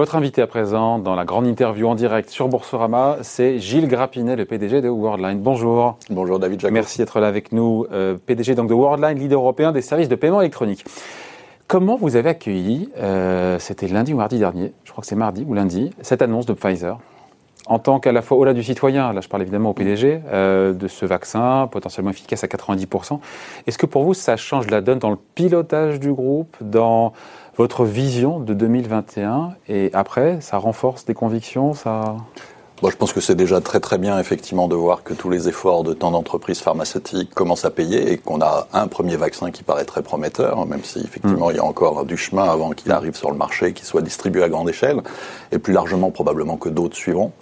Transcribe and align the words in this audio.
Votre 0.00 0.16
invité 0.16 0.40
à 0.40 0.46
présent 0.46 0.98
dans 0.98 1.14
la 1.14 1.26
grande 1.26 1.46
interview 1.46 1.86
en 1.86 1.94
direct 1.94 2.30
sur 2.30 2.48
Boursorama, 2.48 3.18
c'est 3.20 3.58
Gilles 3.58 3.86
Grappinet, 3.86 4.34
le 4.34 4.46
PDG 4.46 4.80
de 4.80 4.88
Worldline. 4.88 5.40
Bonjour. 5.42 5.98
Bonjour 6.08 6.38
David 6.38 6.58
Jacob. 6.58 6.72
Merci 6.72 6.96
d'être 6.96 7.20
là 7.20 7.26
avec 7.26 7.52
nous. 7.52 7.84
Euh, 7.92 8.16
PDG 8.16 8.54
donc 8.54 8.70
de 8.70 8.72
Worldline, 8.72 9.18
leader 9.18 9.38
européen 9.38 9.72
des 9.72 9.82
services 9.82 10.08
de 10.08 10.14
paiement 10.14 10.40
électronique. 10.40 10.86
Comment 11.68 11.98
vous 11.98 12.16
avez 12.16 12.30
accueilli, 12.30 12.88
euh, 12.96 13.58
c'était 13.58 13.88
lundi 13.88 14.14
ou 14.14 14.16
mardi 14.16 14.38
dernier, 14.38 14.72
je 14.84 14.90
crois 14.90 15.02
que 15.02 15.06
c'est 15.06 15.16
mardi 15.16 15.44
ou 15.46 15.52
lundi, 15.52 15.90
cette 16.00 16.22
annonce 16.22 16.46
de 16.46 16.54
Pfizer? 16.54 16.96
En 17.70 17.78
tant 17.78 18.00
qu'à 18.00 18.10
la 18.10 18.20
fois 18.20 18.36
au-delà 18.36 18.52
du 18.52 18.64
citoyen, 18.64 19.12
là 19.12 19.20
je 19.20 19.28
parle 19.28 19.42
évidemment 19.42 19.70
au 19.70 19.74
PDG, 19.74 20.20
euh, 20.32 20.72
de 20.72 20.88
ce 20.88 21.06
vaccin 21.06 21.68
potentiellement 21.70 22.10
efficace 22.10 22.42
à 22.42 22.48
90%. 22.48 23.20
Est-ce 23.66 23.78
que 23.78 23.86
pour 23.86 24.02
vous 24.02 24.12
ça 24.12 24.36
change 24.36 24.68
la 24.68 24.80
donne 24.80 24.98
dans 24.98 25.10
le 25.10 25.18
pilotage 25.36 26.00
du 26.00 26.12
groupe, 26.12 26.56
dans 26.60 27.12
votre 27.56 27.84
vision 27.84 28.40
de 28.40 28.54
2021 28.54 29.50
et 29.68 29.90
après, 29.92 30.40
ça 30.40 30.58
renforce 30.58 31.04
des 31.04 31.14
convictions, 31.14 31.72
ça 31.72 32.16
je 32.88 32.96
pense 32.96 33.12
que 33.12 33.20
c'est 33.20 33.34
déjà 33.34 33.60
très 33.60 33.80
très 33.80 33.98
bien 33.98 34.18
effectivement 34.18 34.66
de 34.66 34.74
voir 34.74 35.02
que 35.02 35.12
tous 35.12 35.28
les 35.28 35.48
efforts 35.48 35.84
de 35.84 35.92
tant 35.92 36.12
d'entreprises 36.12 36.60
pharmaceutiques 36.60 37.34
commencent 37.34 37.66
à 37.66 37.70
payer 37.70 38.12
et 38.12 38.16
qu'on 38.16 38.40
a 38.40 38.68
un 38.72 38.86
premier 38.86 39.16
vaccin 39.16 39.50
qui 39.50 39.62
paraît 39.62 39.84
très 39.84 40.02
prometteur, 40.02 40.64
même 40.64 40.82
si 40.82 41.00
effectivement 41.00 41.48
mm. 41.48 41.52
il 41.52 41.56
y 41.56 41.60
a 41.60 41.64
encore 41.64 42.06
du 42.06 42.16
chemin 42.16 42.44
avant 42.44 42.70
qu'il 42.70 42.90
arrive 42.92 43.16
sur 43.16 43.30
le 43.30 43.36
marché, 43.36 43.74
qu'il 43.74 43.84
soit 43.84 44.00
distribué 44.00 44.42
à 44.42 44.48
grande 44.48 44.70
échelle, 44.70 45.02
et 45.52 45.58
plus 45.58 45.74
largement 45.74 46.10
probablement 46.10 46.56
que 46.56 46.70
d'autres 46.70 46.96
suivront. 46.96 47.32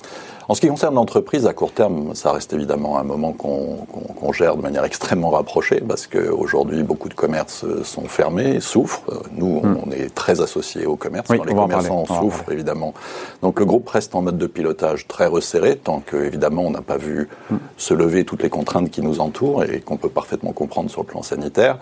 En 0.50 0.54
ce 0.54 0.62
qui 0.62 0.68
concerne 0.68 0.94
l'entreprise, 0.94 1.46
à 1.46 1.52
court 1.52 1.72
terme, 1.72 2.14
ça 2.14 2.32
reste 2.32 2.54
évidemment 2.54 2.98
un 2.98 3.02
moment 3.02 3.34
qu'on 3.34 4.32
gère 4.32 4.56
de 4.56 4.62
manière 4.62 4.82
extrêmement 4.84 5.28
rapprochée, 5.28 5.82
parce 5.86 6.06
qu'aujourd'hui, 6.06 6.82
beaucoup 6.82 7.10
de 7.10 7.14
commerces 7.14 7.66
sont 7.82 8.08
fermés, 8.08 8.58
souffrent. 8.60 9.02
Nous, 9.32 9.60
hmm. 9.60 9.78
on 9.84 9.90
est 9.90 10.14
très 10.14 10.40
associés 10.40 10.86
au 10.86 10.96
commerce. 10.96 11.28
les 11.28 11.38
commerçants 11.38 12.06
souffrent, 12.06 12.50
évidemment. 12.50 12.94
Donc 13.42 13.60
le 13.60 13.66
groupe 13.66 13.86
reste 13.90 14.14
en 14.14 14.22
mode 14.22 14.38
de 14.38 14.46
pilotage 14.46 15.06
très 15.06 15.26
resserré, 15.26 15.76
tant 15.76 16.00
qu'évidemment, 16.00 16.62
on 16.62 16.70
n'a 16.70 16.80
pas 16.80 16.96
vu 16.96 17.28
hmm. 17.50 17.56
se 17.76 17.92
lever 17.92 18.24
toutes 18.24 18.42
les 18.42 18.50
contraintes 18.50 18.90
qui 18.90 19.02
nous 19.02 19.20
entourent 19.20 19.64
et 19.64 19.80
qu'on 19.80 19.98
peut 19.98 20.08
parfaitement 20.08 20.52
comprendre 20.52 20.90
sur 20.90 21.02
le 21.02 21.08
plan 21.08 21.22
sanitaire. 21.22 21.78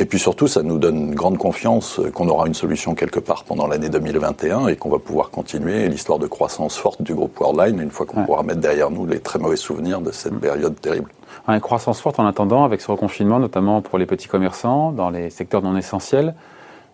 Et 0.00 0.06
puis 0.06 0.18
surtout, 0.18 0.46
ça 0.46 0.62
nous 0.62 0.78
donne 0.78 0.96
une 0.96 1.14
grande 1.14 1.36
confiance 1.36 2.00
qu'on 2.14 2.26
aura 2.26 2.46
une 2.46 2.54
solution 2.54 2.94
quelque 2.94 3.20
part 3.20 3.44
pendant 3.44 3.66
l'année 3.66 3.90
2021 3.90 4.68
et 4.68 4.76
qu'on 4.76 4.88
va 4.88 4.98
pouvoir 4.98 5.30
continuer 5.30 5.86
l'histoire 5.90 6.18
de 6.18 6.26
croissance 6.26 6.78
forte 6.78 7.02
du 7.02 7.12
groupe 7.14 7.38
Worldline 7.38 7.78
une 7.78 7.90
fois 7.90 8.06
qu'on 8.06 8.24
pourra 8.24 8.42
mettre 8.42 8.60
derrière 8.60 8.90
nous 8.90 9.04
les 9.04 9.20
très 9.20 9.38
mauvais 9.38 9.56
souvenirs 9.56 10.00
de 10.00 10.10
cette 10.10 10.32
mm. 10.32 10.40
période 10.40 10.80
terrible. 10.80 11.10
Une 11.46 11.60
croissance 11.60 12.00
forte 12.00 12.18
en 12.18 12.26
attendant 12.26 12.64
avec 12.64 12.80
ce 12.80 12.90
reconfinement, 12.90 13.38
notamment 13.38 13.82
pour 13.82 13.98
les 13.98 14.06
petits 14.06 14.26
commerçants, 14.26 14.90
dans 14.90 15.10
les 15.10 15.28
secteurs 15.28 15.60
non 15.60 15.76
essentiels. 15.76 16.34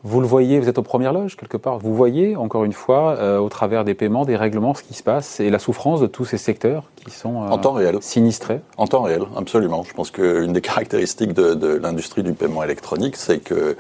Vous 0.05 0.21
le 0.21 0.27
voyez, 0.27 0.61
vous 0.61 0.69
êtes 0.69 0.79
aux 0.79 0.83
premières 0.83 1.13
loges 1.13 1.37
quelque 1.37 1.57
part. 1.57 1.79
Vous 1.79 1.95
voyez 1.95 2.37
encore 2.37 2.65
une 2.65 2.73
fois, 2.73 3.17
euh, 3.19 3.39
au 3.39 3.49
travers 3.49 3.85
des 3.85 3.95
paiements, 3.95 4.25
des 4.25 4.37
règlements, 4.37 4.75
ce 4.75 4.83
qui 4.83 4.95
se 4.95 5.03
passe 5.03 5.41
et 5.41 5.51
la 5.51 5.59
souffrance 5.59 6.01
de 6.01 6.07
tous 6.07 6.25
ces 6.25 6.39
secteurs 6.39 6.85
qui 6.97 7.11
sont 7.11 7.43
euh, 7.43 7.49
en 7.49 7.59
temps 7.59 7.73
réel. 7.73 7.99
sinistrés. 8.01 8.61
En 8.77 8.87
temps 8.87 9.03
réel, 9.03 9.23
absolument. 9.37 9.83
Je 9.83 9.95
pense 9.95 10.11
qu'une 10.11 10.53
des 10.53 10.61
caractéristiques 10.61 11.33
de, 11.33 11.55
de 11.55 11.69
l'industrie 11.69 12.23
du 12.23 12.33
paiement 12.33 12.63
électronique, 12.63 13.17
c'est 13.17 13.39
que 13.39 13.77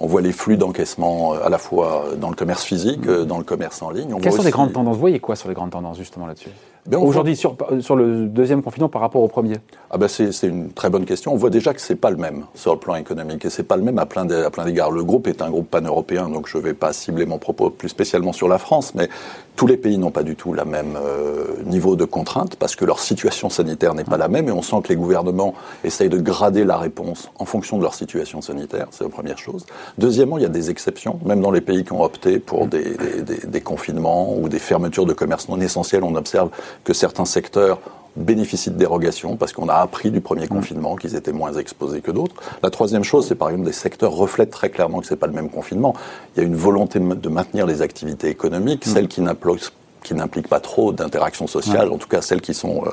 on 0.00 0.06
voit 0.06 0.20
les 0.20 0.32
flux 0.32 0.56
d'encaissement 0.56 1.34
euh, 1.34 1.44
à 1.44 1.48
la 1.48 1.58
fois 1.58 2.06
dans 2.18 2.28
le 2.28 2.36
commerce 2.36 2.64
physique, 2.64 3.06
mm. 3.06 3.24
dans 3.24 3.38
le 3.38 3.44
commerce 3.44 3.82
en 3.82 3.90
ligne. 3.90 4.14
Quelles 4.20 4.32
sont 4.32 4.42
les 4.42 4.50
grandes 4.50 4.72
tendances? 4.72 4.94
Vous 4.94 5.00
voyez 5.00 5.20
quoi 5.20 5.36
sur 5.36 5.48
les 5.48 5.54
grandes 5.54 5.70
tendances 5.70 5.98
justement 5.98 6.26
là-dessus? 6.26 6.50
Ben, 6.86 6.98
Aujourd'hui, 6.98 7.34
sur, 7.34 7.56
sur, 7.80 7.96
le 7.96 8.26
deuxième 8.26 8.62
confinement 8.62 8.88
par 8.88 9.00
rapport 9.00 9.22
au 9.22 9.28
premier 9.28 9.56
ah 9.90 9.96
ben 9.96 10.08
c'est, 10.08 10.28
une 10.42 10.72
très 10.72 10.90
bonne 10.90 11.04
question. 11.04 11.32
On 11.32 11.36
voit 11.36 11.50
déjà 11.50 11.72
que 11.72 11.80
c'est 11.80 11.94
pas 11.94 12.10
le 12.10 12.16
même 12.16 12.46
sur 12.54 12.72
le 12.72 12.80
plan 12.80 12.96
économique 12.96 13.44
et 13.44 13.50
c'est 13.50 13.62
pas 13.62 13.76
le 13.76 13.82
même 13.82 13.98
à 13.98 14.06
plein, 14.06 14.24
d'égards. 14.24 14.90
Le 14.90 15.04
groupe 15.04 15.28
est 15.28 15.40
un 15.40 15.50
groupe 15.50 15.70
pan-européen, 15.70 16.28
donc 16.28 16.48
je 16.48 16.58
vais 16.58 16.74
pas 16.74 16.92
cibler 16.92 17.26
mon 17.26 17.38
propos 17.38 17.70
plus 17.70 17.88
spécialement 17.88 18.32
sur 18.32 18.48
la 18.48 18.58
France, 18.58 18.94
mais 18.94 19.08
tous 19.56 19.66
les 19.66 19.76
pays 19.76 19.96
n'ont 19.96 20.10
pas 20.10 20.24
du 20.24 20.34
tout 20.34 20.52
la 20.52 20.64
même 20.64 20.98
euh, 21.00 21.62
niveau 21.64 21.94
de 21.94 22.04
contrainte 22.04 22.56
parce 22.56 22.74
que 22.74 22.84
leur 22.84 22.98
situation 22.98 23.50
sanitaire 23.50 23.94
n'est 23.94 24.04
pas 24.04 24.16
la 24.16 24.26
même 24.26 24.48
et 24.48 24.52
on 24.52 24.62
sent 24.62 24.76
que 24.82 24.88
les 24.88 24.96
gouvernements 24.96 25.54
essayent 25.84 26.08
de 26.08 26.18
grader 26.18 26.64
la 26.64 26.76
réponse 26.76 27.30
en 27.38 27.44
fonction 27.44 27.78
de 27.78 27.82
leur 27.82 27.94
situation 27.94 28.42
sanitaire. 28.42 28.88
C'est 28.90 29.04
la 29.04 29.10
première 29.10 29.38
chose. 29.38 29.64
Deuxièmement, 29.96 30.38
il 30.38 30.42
y 30.42 30.46
a 30.46 30.50
des 30.50 30.70
exceptions, 30.70 31.20
même 31.24 31.40
dans 31.40 31.52
les 31.52 31.60
pays 31.60 31.84
qui 31.84 31.92
ont 31.92 32.02
opté 32.02 32.40
pour 32.40 32.66
des, 32.66 32.96
des, 33.22 33.46
des 33.46 33.60
confinements 33.60 34.36
ou 34.36 34.48
des 34.48 34.58
fermetures 34.58 35.06
de 35.06 35.12
commerce 35.12 35.48
non 35.48 35.60
essentiels. 35.60 36.02
On 36.02 36.16
observe 36.16 36.50
que 36.82 36.92
certains 36.92 37.24
secteurs 37.24 37.80
bénéficient 38.16 38.70
de 38.70 38.76
dérogations 38.76 39.36
parce 39.36 39.52
qu'on 39.52 39.68
a 39.68 39.74
appris 39.74 40.10
du 40.10 40.20
premier 40.20 40.46
mm. 40.46 40.48
confinement 40.48 40.96
qu'ils 40.96 41.16
étaient 41.16 41.32
moins 41.32 41.52
exposés 41.54 42.00
que 42.00 42.10
d'autres. 42.10 42.34
La 42.62 42.70
troisième 42.70 43.04
chose, 43.04 43.26
c'est 43.26 43.34
par 43.34 43.50
exemple 43.50 43.66
des 43.66 43.72
secteurs 43.72 44.12
reflètent 44.12 44.50
très 44.50 44.70
clairement 44.70 45.00
que 45.00 45.06
c'est 45.06 45.16
pas 45.16 45.26
le 45.26 45.32
même 45.32 45.50
confinement. 45.50 45.94
Il 46.36 46.40
y 46.40 46.44
a 46.44 46.46
une 46.46 46.56
volonté 46.56 46.98
de 46.98 47.28
maintenir 47.28 47.66
les 47.66 47.82
activités 47.82 48.28
économiques, 48.28 48.86
mm. 48.86 48.90
celles 48.90 49.08
qui 49.08 50.14
n'impliquent 50.14 50.48
pas 50.48 50.60
trop 50.60 50.92
d'interaction 50.92 51.46
sociale, 51.46 51.90
en 51.90 51.98
tout 51.98 52.08
cas 52.08 52.22
celles 52.22 52.40
qui 52.40 52.54
sont 52.54 52.84
euh, 52.84 52.90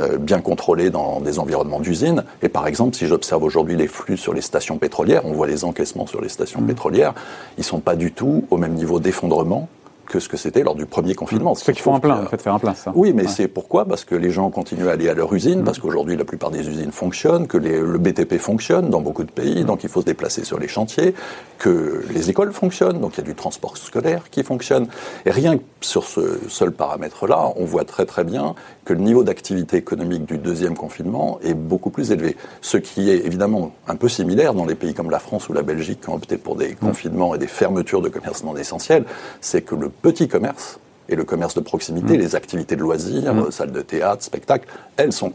euh, 0.00 0.18
bien 0.18 0.40
contrôlées 0.40 0.90
dans 0.90 1.20
des 1.20 1.38
environnements 1.38 1.80
d'usine. 1.80 2.24
Et 2.42 2.48
par 2.48 2.66
exemple, 2.66 2.96
si 2.96 3.06
j'observe 3.06 3.42
aujourd'hui 3.42 3.76
les 3.76 3.88
flux 3.88 4.16
sur 4.16 4.32
les 4.32 4.42
stations 4.42 4.78
pétrolières, 4.78 5.26
on 5.26 5.32
voit 5.32 5.46
les 5.46 5.64
encaissements 5.64 6.06
sur 6.06 6.20
les 6.20 6.28
stations 6.28 6.62
mm. 6.62 6.66
pétrolières, 6.66 7.14
ils 7.58 7.64
sont 7.64 7.80
pas 7.80 7.96
du 7.96 8.12
tout 8.12 8.44
au 8.50 8.56
même 8.56 8.74
niveau 8.74 9.00
d'effondrement 9.00 9.68
que 10.06 10.20
ce 10.20 10.28
que 10.28 10.36
c'était 10.36 10.62
lors 10.62 10.74
du 10.74 10.86
premier 10.86 11.14
confinement. 11.14 11.54
C'est 11.54 11.72
qu'il 11.72 11.82
faut 11.82 11.92
un 11.92 12.00
plein, 12.00 12.22
en 12.22 12.26
fait, 12.26 12.40
faire 12.40 12.54
un 12.54 12.58
plein, 12.58 12.74
ça. 12.74 12.92
Oui, 12.94 13.12
mais 13.14 13.26
c'est 13.26 13.48
pourquoi? 13.48 13.84
Parce 13.84 14.04
que 14.04 14.14
les 14.14 14.30
gens 14.30 14.50
continuent 14.50 14.88
à 14.88 14.92
aller 14.92 15.08
à 15.08 15.14
leur 15.14 15.32
usine, 15.32 15.60
mm. 15.60 15.64
parce 15.64 15.78
qu'aujourd'hui 15.78 16.16
la 16.16 16.24
plupart 16.24 16.50
des 16.50 16.68
usines 16.68 16.92
fonctionnent, 16.92 17.46
que 17.46 17.56
le 17.56 17.98
BTP 17.98 18.38
fonctionne 18.38 18.90
dans 18.90 19.00
beaucoup 19.00 19.24
de 19.24 19.30
pays, 19.30 19.62
mm. 19.62 19.66
donc 19.66 19.84
il 19.84 19.88
faut 19.88 20.00
se 20.00 20.06
déplacer 20.06 20.44
sur 20.44 20.58
les 20.58 20.68
chantiers, 20.68 21.14
que 21.58 22.04
les 22.10 22.30
écoles 22.30 22.52
fonctionnent, 22.52 23.00
donc 23.00 23.14
il 23.16 23.18
y 23.18 23.24
a 23.24 23.26
du 23.26 23.34
transport 23.34 23.76
scolaire 23.76 24.30
qui 24.30 24.42
fonctionne. 24.42 24.88
Et 25.24 25.30
rien 25.30 25.58
que 25.58 25.62
sur 25.80 26.04
ce 26.04 26.40
seul 26.48 26.72
paramètre-là, 26.72 27.52
on 27.56 27.64
voit 27.64 27.84
très 27.84 28.06
très 28.06 28.24
bien 28.24 28.54
que 28.84 28.92
le 28.92 29.00
niveau 29.00 29.22
d'activité 29.22 29.76
économique 29.76 30.24
du 30.24 30.38
deuxième 30.38 30.76
confinement 30.76 31.38
est 31.42 31.54
beaucoup 31.54 31.90
plus 31.90 32.10
élevé. 32.10 32.36
Ce 32.60 32.76
qui 32.76 33.10
est 33.10 33.24
évidemment 33.24 33.72
un 33.86 33.96
peu 33.96 34.08
similaire 34.08 34.54
dans 34.54 34.64
les 34.64 34.74
pays 34.74 34.94
comme 34.94 35.10
la 35.10 35.20
France 35.20 35.48
ou 35.48 35.52
la 35.52 35.62
Belgique 35.62 36.00
qui 36.00 36.08
ont 36.08 36.14
opté 36.14 36.36
pour 36.36 36.56
des 36.56 36.70
mm. 36.70 36.76
confinements 36.76 37.34
et 37.34 37.38
des 37.38 37.46
fermetures 37.46 38.02
de 38.02 38.08
commerces 38.08 38.44
non 38.44 38.56
essentiels, 38.56 39.04
c'est 39.40 39.62
que 39.62 39.74
le 39.74 39.91
petit 39.92 40.28
commerce 40.28 40.78
et 41.08 41.16
le 41.16 41.24
commerce 41.24 41.54
de 41.54 41.60
proximité, 41.60 42.16
mm. 42.16 42.20
les 42.20 42.36
activités 42.36 42.76
de 42.76 42.80
loisirs, 42.80 43.34
mm. 43.34 43.50
salles 43.50 43.72
de 43.72 43.82
théâtre, 43.82 44.22
spectacles, 44.22 44.68
elles 44.96 45.12
sont, 45.12 45.30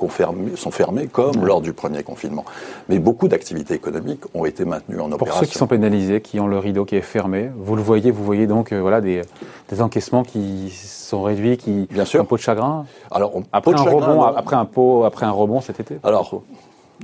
sont 0.56 0.72
fermées 0.72 1.08
comme 1.08 1.46
lors 1.46 1.62
du 1.62 1.74
premier 1.74 2.04
confinement. 2.04 2.46
Mais 2.90 3.00
beaucoup 3.00 3.28
d'activités 3.28 3.74
économiques 3.74 4.24
ont 4.34 4.46
été 4.46 4.66
maintenues 4.66 5.00
en 5.00 5.12
opération. 5.12 5.26
Pour 5.26 5.40
ceux 5.40 5.46
qui 5.46 5.58
sont 5.58 5.68
pénalisés, 5.68 6.22
qui 6.22 6.40
ont 6.40 6.48
le 6.48 6.58
rideau 6.58 6.86
qui 6.86 6.96
est 6.96 7.02
fermé, 7.02 7.52
vous 7.58 7.76
le 7.76 7.82
voyez, 7.82 8.12
vous 8.12 8.24
voyez 8.24 8.48
donc 8.48 8.72
euh, 8.72 8.80
voilà, 8.80 9.02
des, 9.02 9.22
des, 9.70 9.82
encaissements 9.82 10.24
qui 10.24 10.70
sont 10.72 11.22
réduits, 11.24 11.58
qui 11.58 11.88
Bien 11.92 12.06
sûr. 12.06 12.22
un 12.22 12.26
pot 12.26 12.38
de 12.38 12.42
chagrin? 12.42 12.86
Alors, 13.12 13.34
après, 13.52 13.74
un 13.74 13.82
rebond, 13.82 14.24
après, 14.24 14.56
un 14.56 14.66
pot, 14.66 15.04
après 15.04 15.26
un 15.26 15.32
rebond 15.32 15.62
cet 15.62 15.80
été? 15.80 16.00
Alors, 16.04 16.44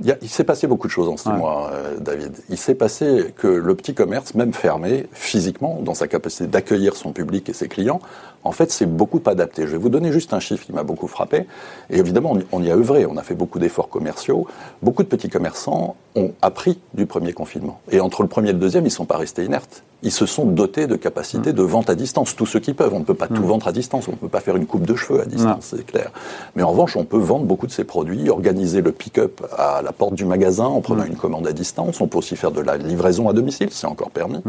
il, 0.02 0.28
s'est 0.28 0.44
passé 0.44 0.66
beaucoup 0.66 0.86
de 0.86 0.92
choses 0.92 1.08
en 1.08 1.16
six 1.16 1.28
mois, 1.28 1.70
euh, 1.72 1.98
David. 1.98 2.32
Il 2.48 2.58
s'est 2.58 2.74
passé 2.74 3.32
que 3.36 3.46
le 3.46 3.74
petit 3.74 3.94
commerce, 3.94 4.34
même 4.34 4.52
fermé 4.52 5.06
physiquement, 5.12 5.80
dans 5.82 5.94
sa 5.94 6.08
capacité 6.08 6.46
d'accueillir 6.46 6.96
son 6.96 7.12
public 7.12 7.48
et 7.48 7.52
ses 7.52 7.68
clients, 7.68 8.00
en 8.44 8.52
fait, 8.52 8.70
c'est 8.70 8.86
beaucoup 8.86 9.20
adapté. 9.26 9.62
Je 9.66 9.72
vais 9.72 9.78
vous 9.78 9.88
donner 9.88 10.12
juste 10.12 10.34
un 10.34 10.40
chiffre 10.40 10.64
qui 10.64 10.72
m'a 10.72 10.82
beaucoup 10.82 11.08
frappé. 11.08 11.46
Et 11.90 11.98
évidemment, 11.98 12.36
on 12.52 12.62
y 12.62 12.70
a 12.70 12.76
œuvré, 12.76 13.06
on 13.06 13.16
a 13.16 13.22
fait 13.22 13.34
beaucoup 13.34 13.58
d'efforts 13.58 13.88
commerciaux. 13.88 14.46
Beaucoup 14.82 15.02
de 15.02 15.08
petits 15.08 15.30
commerçants 15.30 15.96
ont 16.14 16.32
appris 16.42 16.78
du 16.92 17.06
premier 17.06 17.32
confinement. 17.32 17.80
Et 17.90 18.00
entre 18.00 18.22
le 18.22 18.28
premier 18.28 18.50
et 18.50 18.52
le 18.52 18.58
deuxième, 18.58 18.84
ils 18.84 18.88
ne 18.88 18.92
sont 18.92 19.06
pas 19.06 19.16
restés 19.16 19.44
inertes. 19.44 19.82
Ils 20.02 20.12
se 20.12 20.26
sont 20.26 20.44
dotés 20.44 20.86
de 20.86 20.96
capacités 20.96 21.50
mm. 21.52 21.56
de 21.56 21.62
vente 21.62 21.88
à 21.88 21.94
distance, 21.94 22.36
tous 22.36 22.44
ceux 22.44 22.60
qui 22.60 22.74
peuvent. 22.74 22.92
On 22.92 23.00
ne 23.00 23.04
peut 23.04 23.14
pas 23.14 23.26
tout 23.26 23.42
mm. 23.42 23.46
vendre 23.46 23.68
à 23.68 23.72
distance, 23.72 24.06
on 24.06 24.12
ne 24.12 24.16
peut 24.16 24.28
pas 24.28 24.40
faire 24.40 24.54
une 24.56 24.66
coupe 24.66 24.84
de 24.84 24.94
cheveux 24.94 25.22
à 25.22 25.24
distance, 25.24 25.74
c'est 25.74 25.86
clair. 25.86 26.10
Mais 26.54 26.62
en 26.62 26.70
revanche, 26.70 26.94
on 26.96 27.04
peut 27.04 27.18
vendre 27.18 27.46
beaucoup 27.46 27.66
de 27.66 27.72
ces 27.72 27.84
produits, 27.84 28.28
organiser 28.28 28.82
le 28.82 28.92
pick-up 28.92 29.40
à 29.56 29.80
la 29.82 29.92
porte 29.92 30.14
du 30.14 30.26
magasin 30.26 30.66
en 30.66 30.82
prenant 30.82 31.04
mm. 31.04 31.08
une 31.08 31.16
commande 31.16 31.46
à 31.46 31.52
distance. 31.52 32.00
On 32.02 32.06
peut 32.06 32.18
aussi 32.18 32.36
faire 32.36 32.50
de 32.50 32.60
la 32.60 32.76
livraison 32.76 33.28
à 33.30 33.32
domicile, 33.32 33.68
c'est 33.70 33.86
encore 33.86 34.10
permis. 34.10 34.42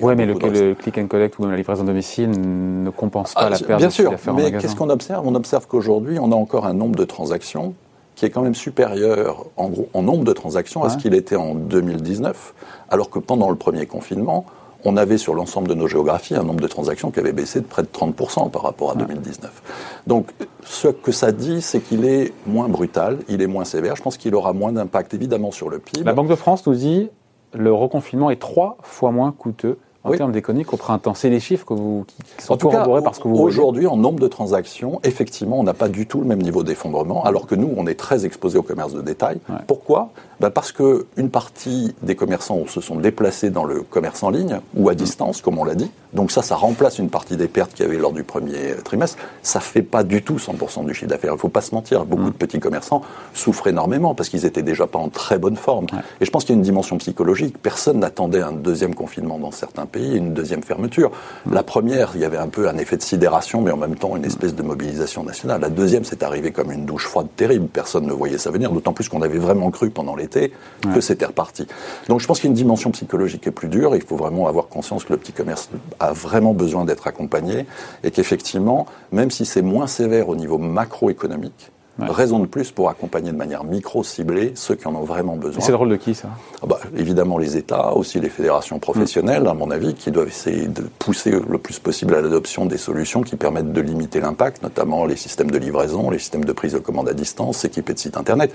Oui, 0.00 0.14
mais 0.16 0.24
le, 0.24 0.34
le, 0.34 0.74
click 0.74 0.96
and 0.96 1.06
collect 1.06 1.38
ou 1.38 1.46
la 1.46 1.56
livraison 1.56 1.82
à 1.82 1.86
domicile 1.86 2.30
ne 2.30 2.90
compense 2.90 3.33
pas 3.34 3.42
ah, 3.42 3.50
la 3.50 3.58
perte 3.58 3.78
Bien 3.78 3.90
sûr, 3.90 4.14
mais 4.34 4.52
qu'est-ce 4.52 4.76
qu'on 4.76 4.90
observe? 4.90 5.26
On 5.26 5.34
observe 5.34 5.66
qu'aujourd'hui, 5.66 6.18
on 6.18 6.32
a 6.32 6.36
encore 6.36 6.66
un 6.66 6.74
nombre 6.74 6.96
de 6.96 7.04
transactions 7.04 7.74
qui 8.14 8.24
est 8.24 8.30
quand 8.30 8.42
même 8.42 8.54
supérieur 8.54 9.46
en, 9.56 9.68
gros, 9.68 9.88
en 9.92 10.02
nombre 10.02 10.24
de 10.24 10.32
transactions 10.32 10.84
à 10.84 10.90
ce 10.90 10.96
qu'il 10.96 11.14
était 11.14 11.36
en 11.36 11.54
2019, 11.54 12.54
alors 12.90 13.10
que 13.10 13.18
pendant 13.18 13.50
le 13.50 13.56
premier 13.56 13.86
confinement, 13.86 14.46
on 14.84 14.96
avait 14.96 15.18
sur 15.18 15.34
l'ensemble 15.34 15.68
de 15.68 15.74
nos 15.74 15.88
géographies 15.88 16.34
un 16.34 16.42
nombre 16.42 16.60
de 16.60 16.68
transactions 16.68 17.10
qui 17.10 17.18
avait 17.18 17.32
baissé 17.32 17.60
de 17.60 17.66
près 17.66 17.82
de 17.82 17.88
30% 17.88 18.50
par 18.50 18.62
rapport 18.62 18.92
à 18.92 18.94
2019. 18.94 19.62
Donc 20.06 20.28
ce 20.62 20.88
que 20.88 21.10
ça 21.10 21.32
dit, 21.32 21.62
c'est 21.62 21.80
qu'il 21.80 22.04
est 22.04 22.32
moins 22.46 22.68
brutal, 22.68 23.18
il 23.28 23.40
est 23.40 23.46
moins 23.46 23.64
sévère. 23.64 23.96
Je 23.96 24.02
pense 24.02 24.18
qu'il 24.18 24.34
aura 24.34 24.52
moins 24.52 24.72
d'impact 24.72 25.14
évidemment 25.14 25.50
sur 25.50 25.70
le 25.70 25.78
PIB. 25.78 26.04
La 26.04 26.12
Banque 26.12 26.28
de 26.28 26.34
France 26.34 26.66
nous 26.66 26.74
dit 26.74 27.08
le 27.54 27.72
reconfinement 27.72 28.30
est 28.30 28.40
trois 28.40 28.76
fois 28.82 29.10
moins 29.10 29.32
coûteux 29.32 29.78
en 30.04 30.12
termes 30.12 30.32
d'économie 30.32 30.64
qu'au 30.64 30.76
printemps. 30.76 31.14
C'est 31.14 31.30
les 31.30 31.40
chiffres 31.40 31.64
que 31.64 31.74
vous, 31.74 32.04
qui 32.06 32.44
sont 32.44 32.52
en 32.52 32.56
tout 32.56 32.68
cas, 32.68 32.86
parce 33.02 33.18
que 33.18 33.28
vous 33.28 33.36
Aujourd'hui, 33.36 33.86
en 33.86 33.96
nombre 33.96 34.20
de 34.20 34.28
transactions, 34.28 35.00
effectivement, 35.02 35.58
on 35.58 35.62
n'a 35.62 35.74
pas 35.74 35.88
du 35.88 36.06
tout 36.06 36.20
le 36.20 36.26
même 36.26 36.42
niveau 36.42 36.62
d'effondrement, 36.62 37.24
alors 37.24 37.46
que 37.46 37.54
nous, 37.54 37.72
on 37.76 37.86
est 37.86 37.94
très 37.94 38.26
exposé 38.26 38.58
au 38.58 38.62
commerce 38.62 38.92
de 38.92 39.00
détail. 39.00 39.38
Pourquoi? 39.66 40.10
Ben 40.40 40.50
Parce 40.50 40.72
qu'une 40.72 41.30
partie 41.30 41.94
des 42.02 42.16
commerçants 42.16 42.66
se 42.66 42.80
sont 42.80 42.96
déplacés 42.96 43.50
dans 43.50 43.64
le 43.64 43.82
commerce 43.82 44.22
en 44.22 44.30
ligne 44.30 44.60
ou 44.76 44.88
à 44.88 44.94
distance, 44.94 45.40
comme 45.40 45.58
on 45.58 45.64
l'a 45.64 45.74
dit. 45.74 45.90
Donc 46.14 46.30
ça, 46.30 46.42
ça 46.42 46.54
remplace 46.54 46.98
une 46.98 47.10
partie 47.10 47.36
des 47.36 47.48
pertes 47.48 47.74
qu'il 47.74 47.84
y 47.84 47.88
avait 47.88 47.98
lors 47.98 48.12
du 48.12 48.22
premier 48.22 48.74
trimestre. 48.84 49.18
Ça 49.42 49.60
fait 49.60 49.82
pas 49.82 50.04
du 50.04 50.22
tout 50.22 50.36
100% 50.36 50.86
du 50.86 50.94
chiffre 50.94 51.08
d'affaires. 51.08 51.32
Il 51.34 51.38
faut 51.38 51.48
pas 51.48 51.60
se 51.60 51.74
mentir. 51.74 52.06
Beaucoup 52.06 52.22
mm. 52.22 52.30
de 52.30 52.36
petits 52.36 52.60
commerçants 52.60 53.02
souffrent 53.34 53.66
énormément 53.66 54.14
parce 54.14 54.28
qu'ils 54.28 54.46
étaient 54.46 54.62
déjà 54.62 54.86
pas 54.86 54.98
en 54.98 55.08
très 55.08 55.38
bonne 55.38 55.56
forme. 55.56 55.86
Et 56.20 56.24
je 56.24 56.30
pense 56.30 56.44
qu'il 56.44 56.54
y 56.54 56.56
a 56.56 56.58
une 56.58 56.62
dimension 56.62 56.96
psychologique. 56.98 57.58
Personne 57.58 57.98
n'attendait 57.98 58.42
un 58.42 58.52
deuxième 58.52 58.94
confinement 58.94 59.38
dans 59.38 59.50
certains 59.50 59.86
pays, 59.86 60.16
une 60.16 60.34
deuxième 60.34 60.62
fermeture. 60.62 61.10
Mm. 61.46 61.54
La 61.54 61.62
première, 61.62 62.12
il 62.14 62.20
y 62.20 62.24
avait 62.24 62.38
un 62.38 62.48
peu 62.48 62.68
un 62.68 62.76
effet 62.78 62.96
de 62.96 63.02
sidération, 63.02 63.60
mais 63.60 63.72
en 63.72 63.76
même 63.76 63.96
temps 63.96 64.16
une 64.16 64.24
espèce 64.24 64.54
de 64.54 64.62
mobilisation 64.62 65.24
nationale. 65.24 65.60
La 65.60 65.70
deuxième, 65.70 66.04
c'est 66.04 66.22
arrivé 66.22 66.52
comme 66.52 66.70
une 66.70 66.86
douche 66.86 67.06
froide 67.06 67.28
terrible. 67.36 67.66
Personne 67.66 68.06
ne 68.06 68.12
voyait 68.12 68.38
ça 68.38 68.50
venir, 68.50 68.70
d'autant 68.70 68.92
plus 68.92 69.08
qu'on 69.08 69.22
avait 69.22 69.38
vraiment 69.38 69.70
cru 69.70 69.90
pendant 69.90 70.14
l'été 70.14 70.52
que 70.94 71.00
c'était 71.00 71.26
reparti. 71.26 71.66
Donc 72.08 72.20
je 72.20 72.26
pense 72.26 72.40
qu'il 72.40 72.48
y 72.48 72.50
a 72.50 72.52
une 72.52 72.56
dimension 72.56 72.90
psychologique 72.90 73.42
qui 73.42 73.48
est 73.48 73.52
plus 73.52 73.68
dure. 73.68 73.96
Il 73.96 74.02
faut 74.02 74.16
vraiment 74.16 74.46
avoir 74.46 74.68
conscience 74.68 75.04
que 75.04 75.12
le 75.12 75.18
petit 75.18 75.32
commerce 75.32 75.70
a 76.04 76.12
vraiment 76.12 76.54
besoin 76.54 76.84
d'être 76.84 77.06
accompagné 77.06 77.66
et 78.02 78.10
qu'effectivement, 78.10 78.86
même 79.12 79.30
si 79.30 79.44
c'est 79.44 79.62
moins 79.62 79.86
sévère 79.86 80.28
au 80.28 80.36
niveau 80.36 80.58
macroéconomique, 80.58 81.70
Raison 81.98 82.40
de 82.40 82.46
plus 82.46 82.72
pour 82.72 82.88
accompagner 82.88 83.30
de 83.30 83.36
manière 83.36 83.62
micro-ciblée 83.62 84.52
ceux 84.56 84.74
qui 84.74 84.88
en 84.88 84.94
ont 84.96 85.04
vraiment 85.04 85.36
besoin. 85.36 85.62
C'est 85.62 85.70
le 85.70 85.76
rôle 85.76 85.90
de 85.90 85.96
qui 85.96 86.14
ça? 86.14 86.28
Ah 86.60 86.66
bah, 86.66 86.80
Évidemment 86.96 87.38
les 87.38 87.56
États, 87.56 87.92
aussi 87.94 88.18
les 88.18 88.30
fédérations 88.30 88.80
professionnelles, 88.80 89.46
à 89.46 89.54
mon 89.54 89.70
avis, 89.70 89.94
qui 89.94 90.10
doivent 90.10 90.28
essayer 90.28 90.66
de 90.66 90.82
pousser 90.98 91.30
le 91.30 91.58
plus 91.58 91.78
possible 91.78 92.14
à 92.14 92.20
l'adoption 92.20 92.66
des 92.66 92.78
solutions 92.78 93.22
qui 93.22 93.36
permettent 93.36 93.72
de 93.72 93.80
limiter 93.80 94.20
l'impact, 94.20 94.62
notamment 94.62 95.06
les 95.06 95.16
systèmes 95.16 95.52
de 95.52 95.58
livraison, 95.58 96.10
les 96.10 96.18
systèmes 96.18 96.44
de 96.44 96.52
prise 96.52 96.72
de 96.72 96.78
commande 96.78 97.08
à 97.08 97.14
distance, 97.14 97.64
équipés 97.64 97.94
de 97.94 97.98
sites 97.98 98.16
Internet 98.16 98.52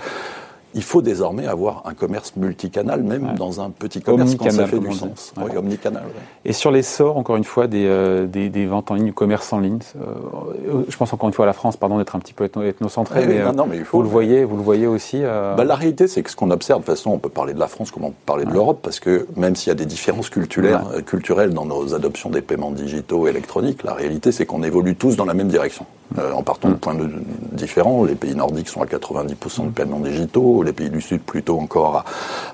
il 0.74 0.82
faut 0.82 1.02
désormais 1.02 1.46
avoir 1.46 1.82
un 1.86 1.94
commerce 1.94 2.36
multicanal, 2.36 3.02
même 3.02 3.34
dans 3.36 3.60
un 3.60 3.70
petit 3.70 4.00
commerce, 4.00 4.36
quand 4.36 4.50
ça 4.50 4.66
fait 4.66 4.78
du 4.78 4.92
sens. 4.92 5.32
Oui, 5.36 5.56
omnicanal. 5.56 6.04
Et 6.44 6.52
sur 6.52 6.70
l'essor, 6.70 7.16
encore 7.16 7.36
une 7.36 7.44
fois, 7.44 7.66
des, 7.66 7.86
euh, 7.86 8.26
des, 8.26 8.48
des, 8.48 8.66
ventes 8.66 8.90
en 8.90 8.94
ligne, 8.94 9.06
du 9.06 9.12
commerce 9.12 9.52
en 9.52 9.58
ligne, 9.58 9.78
euh, 9.96 10.84
je 10.88 10.96
pense 10.96 11.12
encore 11.12 11.28
une 11.28 11.34
fois 11.34 11.44
à 11.44 11.46
la 11.46 11.52
France, 11.52 11.76
pardon 11.76 11.98
d'être 11.98 12.14
un 12.14 12.20
petit 12.20 12.32
peu 12.32 12.44
ethnocentré, 12.44 13.26
mais, 13.26 13.52
non, 13.52 13.66
mais 13.66 13.78
il 13.78 13.84
faut, 13.84 13.98
vous, 13.98 14.04
le 14.04 14.08
voyez, 14.08 14.44
vous 14.44 14.56
le 14.56 14.62
voyez 14.62 14.86
aussi 14.86 15.18
euh, 15.22 15.54
bah, 15.54 15.64
La 15.64 15.74
réalité, 15.74 16.06
c'est 16.06 16.22
que 16.22 16.30
ce 16.30 16.36
qu'on 16.36 16.50
observe, 16.50 16.80
de 16.80 16.86
toute 16.86 16.96
façon, 16.96 17.10
on 17.10 17.18
peut 17.18 17.28
parler 17.28 17.52
de 17.52 17.60
la 17.60 17.68
France 17.68 17.90
comme 17.90 18.04
on 18.04 18.10
peut 18.10 18.16
parler 18.24 18.44
de 18.44 18.52
l'Europe, 18.52 18.80
parce 18.82 19.00
que 19.00 19.26
même 19.36 19.56
s'il 19.56 19.68
y 19.68 19.72
a 19.72 19.74
des 19.76 19.86
différences 19.86 20.30
culturelles, 20.30 20.80
culturelles 21.04 21.52
dans 21.52 21.64
nos 21.64 21.94
adoptions 21.94 22.30
des 22.30 22.42
paiements 22.42 22.70
digitaux 22.70 23.26
électroniques, 23.26 23.82
la 23.82 23.94
réalité, 23.94 24.30
c'est 24.32 24.46
qu'on 24.46 24.62
évolue 24.62 24.94
tous 24.94 25.16
dans 25.16 25.24
la 25.24 25.34
même 25.34 25.48
direction. 25.48 25.84
en 26.16 26.42
partant 26.42 26.68
de 26.68 26.74
points 26.74 26.94
de, 26.94 27.08
différents, 27.52 28.04
les 28.04 28.14
pays 28.14 28.34
nordiques 28.34 28.68
sont 28.68 28.82
à 28.82 28.86
90% 28.86 29.66
de 29.66 29.70
paiements 29.70 30.00
digitaux, 30.00 30.59
les 30.62 30.72
pays 30.72 30.90
du 30.90 31.00
Sud 31.00 31.20
plutôt 31.20 31.58
encore 31.58 32.04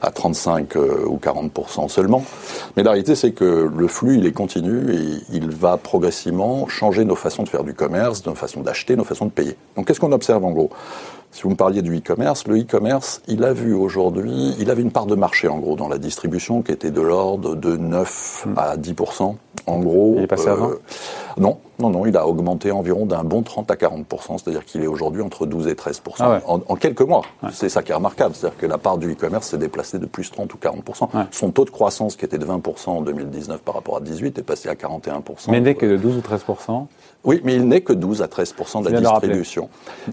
à, 0.03 0.11
35 0.11 0.77
euh, 0.77 1.05
ou 1.07 1.19
40% 1.19 1.89
seulement. 1.89 2.25
Mais 2.77 2.83
la 2.83 2.91
réalité, 2.93 3.15
c'est 3.15 3.33
que 3.33 3.71
le 3.75 3.89
flux, 3.89 4.19
il 4.19 4.27
est 4.27 4.33
continu 4.33 4.93
et 4.95 5.23
il 5.33 5.51
va 5.51 5.77
progressivement 5.77 6.67
changer 6.69 7.05
nos 7.05 7.17
façons 7.17 7.43
de 7.43 7.49
faire 7.49 7.65
du 7.65 7.75
commerce, 7.75 8.25
nos 8.27 8.35
façons 8.35 8.61
d'acheter, 8.61 8.97
nos 8.97 9.05
façons 9.05 9.27
de 9.27 9.31
payer. 9.31 9.57
Donc 9.77 9.87
qu'est-ce 9.87 10.01
qu'on 10.01 10.13
observe 10.13 10.45
en 10.45 10.51
gros? 10.51 10.71
Si 11.37 11.43
vous 11.43 11.51
me 11.51 11.55
parliez 11.55 11.83
du 11.83 11.99
e-commerce, 11.99 12.47
le 12.47 12.59
e-commerce, 12.59 13.21
il 13.29 13.45
a 13.45 13.53
vu 13.53 13.75
aujourd'hui, 13.75 14.55
il 14.59 14.71
avait 14.71 14.81
une 14.81 14.91
part 14.91 15.05
de 15.05 15.15
marché 15.15 15.49
en 15.49 15.59
gros 15.59 15.77
dans 15.77 15.87
la 15.87 15.99
distribution 15.99 16.63
qui 16.63 16.73
était 16.73 16.91
de 16.91 17.03
l'ordre 17.03 17.55
de 17.55 17.77
9 17.77 18.47
hmm. 18.47 18.55
à 18.59 18.77
10% 18.79 19.35
en 19.67 19.79
gros. 19.81 20.15
Il 20.17 20.23
est 20.23 20.27
passé 20.27 20.49
à 20.49 20.55
20 20.55 20.67
euh, 20.67 20.75
Non, 21.37 21.59
non, 21.79 21.91
non, 21.91 22.07
il 22.07 22.17
a 22.17 22.27
augmenté 22.27 22.71
environ 22.71 23.05
d'un 23.05 23.23
bon 23.23 23.43
30 23.43 23.71
à 23.71 23.75
40% 23.75 24.39
c'est-à-dire 24.39 24.65
qu'il 24.65 24.83
est 24.83 24.87
aujourd'hui 24.87 25.21
entre 25.21 25.45
12 25.45 25.69
et 25.69 25.75
13 25.75 26.01
ah 26.21 26.41
en, 26.47 26.77
quelques 26.77 27.03
mois. 27.03 27.21
C'est 27.53 27.69
ça 27.69 27.83
qui 27.83 27.93
est 27.93 27.95
remarquable, 27.95 28.35
c'est-à-dire 28.35 28.59
que 28.59 28.67
la 28.67 28.79
part 28.79 28.97
du 28.97 29.13
e-commerce 29.13 29.49
s'est 29.49 29.59
déplacée 29.59 29.99
de 29.99 30.07
plus 30.07 30.31
30 30.31 30.55
ou 30.55 30.57
40 30.57 30.85
Son 31.33 31.51
taux 31.51 31.67
de 31.67 31.71
croissance 31.71 32.17
qui 32.17 32.25
était 32.25 32.39
de 32.39 32.47
20% 32.47 32.89
en 32.89 33.03
2019 33.03 33.61
par 33.61 33.75
rapport 33.75 33.99
à 33.99 34.01
18 34.01 34.39
est 34.39 34.43
passé 34.43 34.71
à 34.71 34.75
41 34.75 35.23
Mais 35.49 35.61
n'est 35.61 35.75
que 35.75 35.85
de 35.85 35.99
12 35.99 36.17
ou 36.17 36.21
13 36.23 36.45
oui, 37.27 37.41
mais 37.43 37.57
il 37.57 37.67
n'est 37.67 37.81
que 37.81 37.93
12 37.93 38.23
à 38.23 38.27
13% 38.27 38.85
de 38.85 38.89
la 38.89 39.01
distribution. 39.01 39.69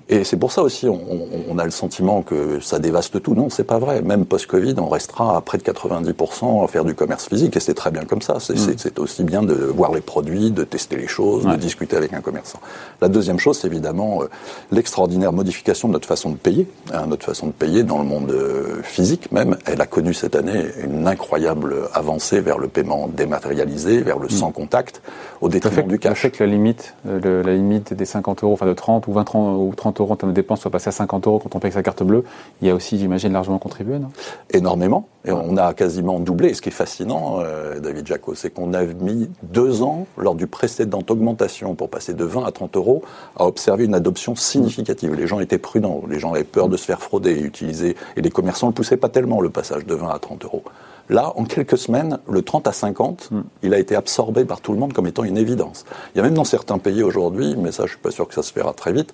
Et 0.10 0.24
c'est 0.24 0.36
pour 0.36 0.52
ça 0.52 0.64
aussi, 0.64 0.90
on, 0.90 1.12
a 1.57 1.65
le 1.65 1.71
sentiment 1.71 2.21
que 2.21 2.60
ça 2.60 2.80
dévaste 2.80 3.21
tout. 3.21 3.36
Non, 3.36 3.50
c'est 3.50 3.63
pas 3.63 3.80
vrai. 3.80 4.01
Même 4.01 4.25
post-Covid, 4.25 4.75
on 4.77 4.89
restera 4.89 5.38
à 5.38 5.42
près 5.42 5.57
de 5.57 5.63
90% 5.63 6.63
à 6.63 6.68
faire 6.68 6.86
du 6.86 6.95
commerce 6.95 7.27
physique, 7.27 7.56
et 7.56 7.60
c'est 7.60 7.74
très 7.74 7.92
bien 7.92 8.04
comme 8.06 8.21
ça. 8.21 8.38
C'est 8.39 9.00
aussi 9.00 9.24
bien 9.24 9.44
de 9.44 9.54
voir 9.54 9.94
les 9.94 10.01
produits, 10.01 10.51
de 10.51 10.63
tester 10.63 10.95
les 10.95 11.07
choses, 11.07 11.45
de 11.45 11.56
discuter 11.56 11.95
avec 11.95 12.13
un 12.13 12.21
commerçant. 12.21 12.60
La 13.01 13.07
deuxième 13.07 13.39
chose, 13.39 13.60
c'est 13.60 13.68
évidemment 13.68 14.24
euh, 14.24 14.30
l'extraordinaire 14.71 15.33
modification 15.33 15.88
de 15.88 15.94
notre 15.94 16.07
façon 16.07 16.31
de 16.31 16.38
payer. 16.38 16.68
Hein, 16.94 17.06
notre 17.07 17.25
façon 17.25 17.48
de 17.48 17.51
payer 17.51 17.83
dans 17.83 18.00
le 18.00 18.06
monde 18.06 18.31
euh, 18.31 18.81
physique 18.83 19.31
même, 19.31 19.57
elle 19.66 19.81
a 19.81 19.86
connu 19.86 20.13
cette 20.13 20.36
année 20.36 20.66
une 20.83 21.07
incroyable 21.07 21.75
avancée 21.94 22.39
vers 22.39 22.57
le 22.57 22.68
paiement 22.68 23.07
dématérialisé, 23.07 24.01
vers 24.01 24.19
le 24.19 24.27
mm. 24.27 24.31
sans 24.31 24.51
contact, 24.51 25.01
au 25.42 25.50
détriment 25.50 25.88
du 25.88 26.00
cash. 26.00 26.21
fait 26.21 26.31
que 26.31 26.44
la 26.44 26.50
limite 26.50 26.94
la 27.06 27.54
limite 27.54 27.94
des 27.94 28.06
50 28.06 28.44
euros, 28.44 28.54
enfin 28.54 28.66
de 28.66 28.74
30 28.74 29.07
ou 29.07 29.13
20 29.13 29.24
30, 29.24 29.57
ou 29.59 29.74
30 29.75 30.00
euros 30.00 30.13
en 30.13 30.16
termes 30.16 30.31
de 30.31 30.36
dépenses 30.36 30.62
soit 30.62 30.71
passée 30.71 30.89
à 30.89 30.92
50 30.92 31.03
euros 31.06 31.40
quand 31.40 31.56
on 31.56 31.60
paye 31.60 31.72
sa 31.72 31.84
carte 31.84 32.04
bleue, 32.04 32.24
il 32.62 32.68
y 32.68 32.72
a 32.72 32.76
aussi, 32.76 32.98
j'imagine, 32.98 33.34
largement 33.34 33.60
contribué, 33.60 34.00
non? 34.00 34.10
Énormément. 34.52 35.08
Et 35.26 35.32
on 35.32 35.56
a 35.58 35.74
quasiment 35.74 36.20
doublé. 36.20 36.54
ce 36.54 36.62
qui 36.62 36.70
est 36.70 36.74
fascinant, 36.74 37.40
euh, 37.40 37.80
David 37.80 38.06
Jaco, 38.06 38.36
c'est 38.36 38.50
qu'on 38.50 38.74
a 38.74 38.84
mis 38.84 39.30
deux 39.44 39.82
ans, 39.82 40.06
lors 40.18 40.36
du 40.36 40.48
précédente 40.48 41.10
augmentation, 41.12 41.76
pour 41.76 41.90
passer 41.90 42.14
de 42.14 42.24
20 42.26 42.46
à 42.46 42.52
30 42.52 42.76
euros, 42.76 43.04
à 43.38 43.46
observer 43.46 43.86
une 43.86 43.96
adoption 43.96 44.36
significative. 44.36 45.14
Les 45.14 45.28
gens 45.28 45.40
étaient 45.40 45.58
prudents, 45.58 46.02
les 46.10 46.20
gens 46.20 46.34
avaient 46.34 46.44
peur 46.44 46.68
de 46.68 46.78
se 46.78 46.86
faire 46.86 47.02
frauder 47.02 47.32
et 47.32 47.42
utiliser, 47.42 47.96
et 48.18 48.22
les 48.22 48.30
commerçants 48.30 48.68
ne 48.68 48.74
poussaient 48.74 48.98
pas 48.98 49.10
tellement 49.10 49.42
le 49.42 49.50
passage 49.50 49.86
de 49.86 49.96
20 49.96 50.10
à 50.10 50.20
30 50.20 50.46
euros. 50.46 50.64
Là, 51.10 51.34
en 51.36 51.44
quelques 51.44 51.78
semaines, 51.78 52.20
le 52.30 52.42
30 52.42 52.68
à 52.68 52.72
50, 52.72 53.30
hmm. 53.32 53.42
il 53.62 53.74
a 53.74 53.80
été 53.80 53.96
absorbé 53.96 54.46
par 54.46 54.62
tout 54.62 54.72
le 54.72 54.80
monde 54.80 54.94
comme 54.94 55.08
étant 55.08 55.24
une 55.24 55.38
évidence. 55.38 55.86
Il 56.14 56.18
y 56.18 56.22
a 56.22 56.24
même 56.24 56.34
dans 56.34 56.46
certains 56.46 56.78
pays 56.78 57.04
aujourd'hui, 57.04 57.56
mais 57.58 57.72
ça 57.72 57.84
je 57.84 57.90
suis 57.90 58.00
pas 58.00 58.12
sûr 58.12 58.28
que 58.28 58.34
ça 58.34 58.42
se 58.42 58.54
fera 58.54 58.74
très 58.74 58.94
vite, 58.94 59.14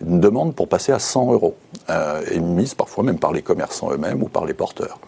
une 0.00 0.20
demande 0.20 0.54
pour 0.54 0.68
passer 0.68 0.92
à 0.92 0.98
100 0.98 1.32
euros, 1.32 1.54
euh, 1.90 2.22
émise 2.30 2.74
parfois 2.74 3.04
même 3.04 3.18
par 3.18 3.32
les 3.32 3.42
commerçants 3.42 3.90
eux-mêmes 3.92 4.22
ou 4.22 4.28
par 4.28 4.44
les 4.46 4.54
porteurs 4.54 4.98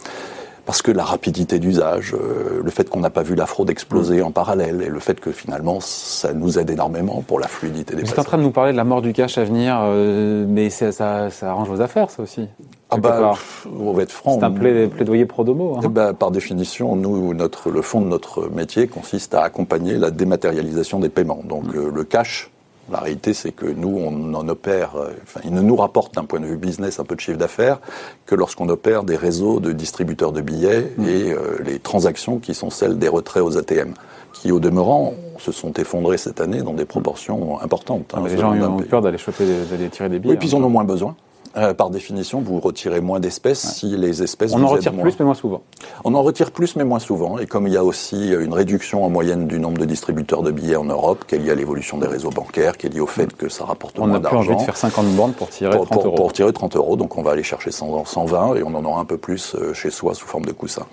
parce 0.67 0.83
que 0.83 0.91
la 0.91 1.05
rapidité 1.05 1.61
d'usage, 1.61 2.13
euh, 2.13 2.61
le 2.63 2.71
fait 2.71 2.91
qu'on 2.91 2.99
n'a 2.99 3.09
pas 3.09 3.23
vu 3.23 3.37
la 3.37 3.47
fraude 3.47 3.71
exploser 3.71 4.21
en 4.21 4.33
parallèle, 4.33 4.83
et 4.83 4.89
le 4.89 4.99
fait 4.99 5.19
que 5.21 5.31
finalement 5.31 5.79
ça 5.81 6.35
nous 6.35 6.59
aide 6.59 6.69
énormément 6.69 7.23
pour 7.27 7.39
la 7.39 7.47
fluidité 7.47 7.95
des 7.95 8.03
Vous 8.03 8.11
êtes 8.11 8.19
en 8.19 8.25
train 8.25 8.37
de 8.37 8.43
nous 8.43 8.51
parler 8.51 8.73
de 8.73 8.77
la 8.77 8.85
mort 8.85 9.01
du 9.01 9.13
cash 9.13 9.39
à 9.39 9.45
venir, 9.45 9.79
euh, 9.81 10.45
mais 10.47 10.69
ça, 10.69 10.91
ça, 10.93 11.31
arrange 11.43 11.69
vos 11.69 11.81
affaires, 11.81 12.11
ça 12.11 12.23
aussi. 12.23 12.49
Ah 12.91 12.99
bah, 12.99 13.35
on 13.79 13.93
va 13.93 14.03
être 14.03 14.13
franc. 14.13 14.39
C'est 14.39 14.45
un 14.45 14.51
plaidoyer 14.51 15.25
pro 15.25 15.45
domo. 15.45 15.77
Hein. 15.77 15.81
Eh 15.85 15.89
ben, 15.89 16.13
par 16.15 16.31
définition, 16.31 16.95
nous, 16.97 17.33
notre, 17.35 17.71
le 17.71 17.83
fond 17.83 18.01
de 18.01 18.07
notre 18.07 18.49
métier 18.49 18.87
consiste 18.87 19.35
à 19.35 19.43
accompagner 19.43 19.95
la 19.95 20.11
dématérialisation 20.11 21.01
des 21.01 21.09
paiements. 21.09 21.43
Donc 21.45 21.65
mm. 21.75 21.79
euh, 21.79 21.91
le 21.95 22.05
cash, 22.05 22.51
la 22.91 23.01
réalité, 23.01 23.35
c'est 23.35 23.53
que 23.53 23.67
nous, 23.67 23.99
on 23.99 24.35
en 24.35 24.49
opère, 24.49 24.97
euh, 24.97 25.11
enfin, 25.23 25.41
il 25.45 25.53
ne 25.53 25.61
nous 25.61 25.77
rapporte 25.77 26.15
d'un 26.15 26.25
point 26.25 26.41
de 26.41 26.47
vue 26.47 26.57
business 26.57 27.01
un 27.01 27.05
peu 27.05 27.17
de 27.17 27.21
chiffre 27.21 27.39
d'affaires 27.39 27.81
que 28.27 28.35
lorsqu'on 28.35 28.69
opère 28.69 29.03
des 29.03 29.17
réseaux 29.17 29.61
de 29.61 29.73
distributeurs 29.73 30.33
de 30.33 30.41
billets 30.41 30.93
mm. 30.97 31.09
et 31.09 31.33
euh, 31.33 31.59
les 31.65 31.79
transactions 31.79 32.39
qui 32.39 32.55
sont 32.55 32.71
celles 32.71 32.99
des 32.99 33.09
retraits 33.09 33.43
aux 33.43 33.59
ATM, 33.59 33.95
qui 34.33 34.53
au 34.53 34.61
demeurant 34.61 35.15
se 35.39 35.51
sont 35.51 35.73
effondrés 35.75 36.19
cette 36.19 36.41
année 36.41 36.63
dans 36.63 36.75
des 36.75 36.85
proportions 36.85 37.61
importantes. 37.61 38.13
Hein, 38.15 38.23
les 38.27 38.39
gens 38.39 38.53
ont 38.53 38.81
eu 38.81 38.85
peur 38.85 39.03
d'aller 39.03 39.19
choper, 39.19 39.45
d'aller 39.71 39.89
tirer 39.89 40.09
des 40.09 40.19
billets. 40.19 40.35
Oui, 40.35 40.39
puis 40.39 40.49
ils 40.49 40.55
en 40.55 40.63
ont 40.63 40.71
moins 40.71 40.85
besoin. 40.85 41.17
Euh, 41.57 41.73
par 41.73 41.89
définition, 41.89 42.41
vous 42.41 42.61
retirez 42.61 43.01
moins 43.01 43.19
d'espèces 43.19 43.61
si 43.61 43.97
les 43.97 44.23
espèces. 44.23 44.53
On 44.53 44.63
en 44.63 44.69
retire 44.69 44.93
plus, 44.93 45.19
mais 45.19 45.25
moins 45.25 45.35
souvent. 45.35 45.63
On 46.05 46.15
en 46.15 46.23
retire 46.23 46.51
plus, 46.51 46.77
mais 46.77 46.85
moins 46.85 46.99
souvent. 46.99 47.39
Et 47.39 47.47
comme 47.47 47.67
il 47.67 47.73
y 47.73 47.79
a 47.79 47.85
aussi 47.85 48.31
une 48.31 48.53
réduction 48.53 49.05
en 49.05 49.09
moyenne 49.09 49.47
du 49.47 49.59
nombre 49.59 49.79
de 49.79 49.87
distributeurs 49.87 50.43
de 50.43 50.51
billets 50.51 50.77
en 50.77 50.85
Europe, 50.85 51.25
qui 51.27 51.35
est 51.35 51.39
liée 51.39 51.53
à 51.53 51.55
l'évolution 51.55 51.97
des 51.97 52.07
réseaux 52.07 52.31
bancaires, 52.31 52.77
qui 52.77 52.87
est 52.87 52.91
liée 52.91 53.01
au 53.01 53.07
fait 53.07 53.35
que 53.35 53.49
ça 53.49 53.65
rapporte 53.65 53.99
moins 53.99 54.09
d'argent. 54.19 54.37
On 54.37 54.41
a 54.41 54.45
plus 54.45 54.53
envie 54.53 54.61
de 54.61 54.67
faire 54.67 54.77
50 54.77 55.07
bornes 55.15 55.33
pour 55.33 55.49
tirer 55.49 55.71
30 55.71 56.05
euros. 56.05 56.15
Pour, 56.15 56.33
tirer 56.35 56.53
30 56.53 56.77
euros, 56.77 56.97
donc 56.97 57.17
on 57.17 57.23
va 57.23 57.31
aller 57.31 57.43
chercher 57.43 57.71
120 57.71 58.57
et 58.57 58.63
on 58.63 58.75
en 58.75 58.85
aura 58.85 59.01
un 59.01 59.05
peu 59.07 59.17
plus 59.17 59.55
euh, 59.55 59.73
chez 59.73 59.91
soi 59.91 60.15
sous 60.15 60.27
forme 60.27 60.45
de 60.45 60.53
coussin. 60.53 60.85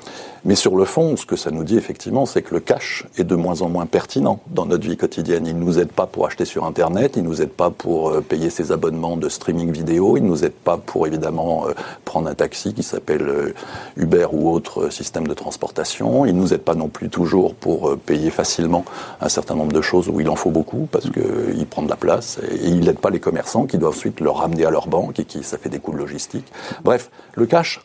Mais 0.46 0.56
sur 0.56 0.76
le 0.76 0.86
fond, 0.86 1.18
ce 1.18 1.26
que 1.26 1.36
ça 1.36 1.52
nous 1.52 1.64
dit 1.64 1.78
effectivement, 1.78 2.26
c'est 2.26 2.42
que 2.42 2.54
le 2.54 2.62
cash 2.62 3.06
est 3.18 3.24
de 3.24 3.36
moins 3.36 3.62
en 3.62 3.70
moins 3.70 3.86
pertinent 3.86 4.40
dans 4.48 4.66
notre 4.66 4.88
vie 4.88 4.98
quotidienne. 4.98 5.46
Il 5.46 5.58
ne 5.58 5.64
nous 5.64 5.80
aide 5.80 5.92
pas 5.92 6.06
pour 6.06 6.26
acheter 6.26 6.46
sur 6.46 6.66
Internet, 6.66 7.14
il 7.18 7.24
ne 7.24 7.28
nous 7.28 7.42
aide 7.42 7.52
pas 7.52 7.70
pour 7.70 8.10
euh, 8.10 8.22
payer 8.22 8.50
ses 8.50 8.72
abonnements 8.72 9.18
de 9.18 9.28
streaming 9.28 9.72
vidéo, 9.72 10.16
il 10.16 10.24
nous 10.24 10.46
aide 10.46 10.53
pas 10.54 10.78
pour 10.78 11.08
évidemment 11.08 11.68
euh, 11.68 11.74
prendre 12.06 12.30
un 12.30 12.34
taxi 12.34 12.74
qui 12.74 12.84
s'appelle 12.84 13.28
euh, 13.28 13.54
Uber 13.98 14.28
ou 14.32 14.50
autre 14.52 14.84
euh, 14.84 14.90
système 14.90 15.28
de 15.28 15.34
transportation. 15.34 16.26
Il 16.26 16.36
ne 16.36 16.42
nous 16.42 16.54
aide 16.54 16.62
pas 16.62 16.76
non 16.76 16.88
plus 16.88 17.10
toujours 17.10 17.56
pour 17.56 17.98
payer 17.98 18.30
facilement 18.30 18.86
un 19.22 19.30
certain 19.30 19.56
nombre 19.56 19.74
de 19.74 19.82
choses 19.82 20.10
où 20.10 20.20
il 20.20 20.30
en 20.30 20.36
faut 20.36 20.52
beaucoup 20.52 20.88
parce 20.92 21.10
qu'il 21.10 21.66
prend 21.68 21.82
de 21.82 21.90
la 21.90 21.96
place 21.96 22.40
et 22.52 22.68
il 22.68 22.82
n'aide 22.82 23.00
pas 23.00 23.10
les 23.10 23.20
commerçants 23.20 23.66
qui 23.66 23.78
doivent 23.78 23.94
ensuite 23.94 24.20
le 24.20 24.30
ramener 24.30 24.66
à 24.66 24.72
leur 24.72 24.88
banque 24.88 25.20
et 25.20 25.26
qui 25.26 25.44
ça 25.44 25.58
fait 25.58 25.70
des 25.70 25.80
coûts 25.80 25.92
de 25.92 25.98
logistique. 25.98 26.52
Bref, 26.84 27.12
le 27.36 27.46
cash 27.46 27.82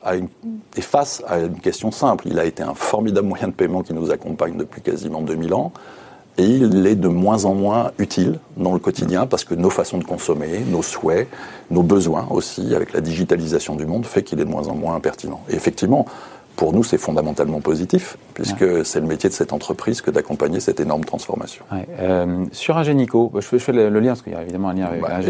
est 0.76 0.80
face 0.80 1.22
à 1.26 1.38
une 1.38 1.60
question 1.60 1.90
simple. 1.90 2.26
Il 2.28 2.38
a 2.38 2.44
été 2.44 2.62
un 2.62 2.74
formidable 2.74 3.28
moyen 3.28 3.48
de 3.48 3.52
paiement 3.52 3.82
qui 3.82 3.92
nous 3.92 4.10
accompagne 4.10 4.56
depuis 4.56 4.80
quasiment 4.80 5.20
2000 5.20 5.54
ans 5.54 5.72
et 6.38 6.44
il 6.44 6.86
est 6.86 6.94
de 6.94 7.08
moins 7.08 7.44
en 7.44 7.54
moins 7.54 7.90
utile 7.98 8.38
dans 8.56 8.72
le 8.72 8.78
quotidien 8.78 9.26
parce 9.26 9.44
que 9.44 9.54
nos 9.54 9.70
façons 9.70 9.98
de 9.98 10.04
consommer, 10.04 10.60
nos 10.70 10.82
souhaits, 10.82 11.28
nos 11.70 11.82
besoins 11.82 12.28
aussi, 12.30 12.74
avec 12.74 12.92
la 12.92 13.00
digitalisation 13.00 13.74
du 13.74 13.86
monde, 13.86 14.06
fait 14.06 14.22
qu'il 14.22 14.40
est 14.40 14.44
de 14.44 14.50
moins 14.50 14.68
en 14.68 14.74
moins 14.74 14.98
pertinent. 15.00 15.40
Effectivement, 15.48 16.06
pour 16.58 16.72
nous, 16.72 16.82
c'est 16.82 16.98
fondamentalement 16.98 17.60
positif, 17.60 18.18
puisque 18.34 18.84
c'est 18.84 18.98
le 18.98 19.06
métier 19.06 19.30
de 19.30 19.34
cette 19.34 19.52
entreprise 19.52 20.02
que 20.02 20.10
d'accompagner 20.10 20.58
cette 20.58 20.80
énorme 20.80 21.04
transformation. 21.04 21.64
Euh, 22.00 22.46
sur 22.50 22.76
Ingenico, 22.76 23.30
bah, 23.32 23.38
je 23.40 23.58
fais, 23.58 23.72
le, 23.72 23.88
lien, 24.00 24.08
parce 24.08 24.22
qu'il 24.22 24.32
y 24.32 24.36
a 24.36 24.42
évidemment 24.42 24.70
un 24.70 24.74
lien 24.74 24.86
avec 24.86 25.00
bah. 25.00 25.20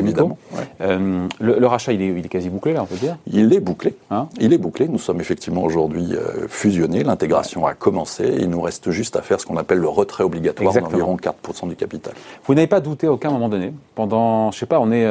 Euh, 0.80 1.28
le, 1.38 1.66
rachat, 1.66 1.92
il 1.92 2.00
est, 2.00 2.28
quasi 2.30 2.48
bouclé, 2.48 2.72
là, 2.72 2.82
on 2.82 2.86
peut 2.86 2.96
dire? 2.96 3.18
Il 3.30 3.52
est 3.52 3.60
bouclé. 3.60 3.94
Hein? 4.10 4.28
Il 4.40 4.54
est 4.54 4.58
bouclé. 4.58 4.88
Nous 4.88 4.98
sommes 4.98 5.20
effectivement 5.20 5.64
aujourd'hui 5.64 6.14
euh, 6.14 6.48
fusionnés. 6.48 7.04
L'intégration 7.04 7.66
a 7.66 7.74
commencé. 7.74 8.36
Il 8.38 8.48
nous 8.48 8.62
reste 8.62 8.90
juste 8.90 9.14
à 9.14 9.20
faire 9.20 9.38
ce 9.38 9.44
qu'on 9.44 9.58
appelle 9.58 9.80
le 9.80 9.88
retrait 9.88 10.24
obligatoire 10.24 10.72
d'environ 10.72 11.18
4% 11.18 11.68
du 11.68 11.76
capital. 11.76 12.14
Vous 12.46 12.54
n'avez 12.54 12.68
pas 12.68 12.80
douté 12.80 13.06
à 13.06 13.12
aucun 13.12 13.30
moment 13.30 13.50
donné 13.50 13.74
Pendant, 13.94 14.50
je 14.50 14.58
sais 14.58 14.66
pas, 14.66 14.80
on 14.80 14.90
est 14.90 15.06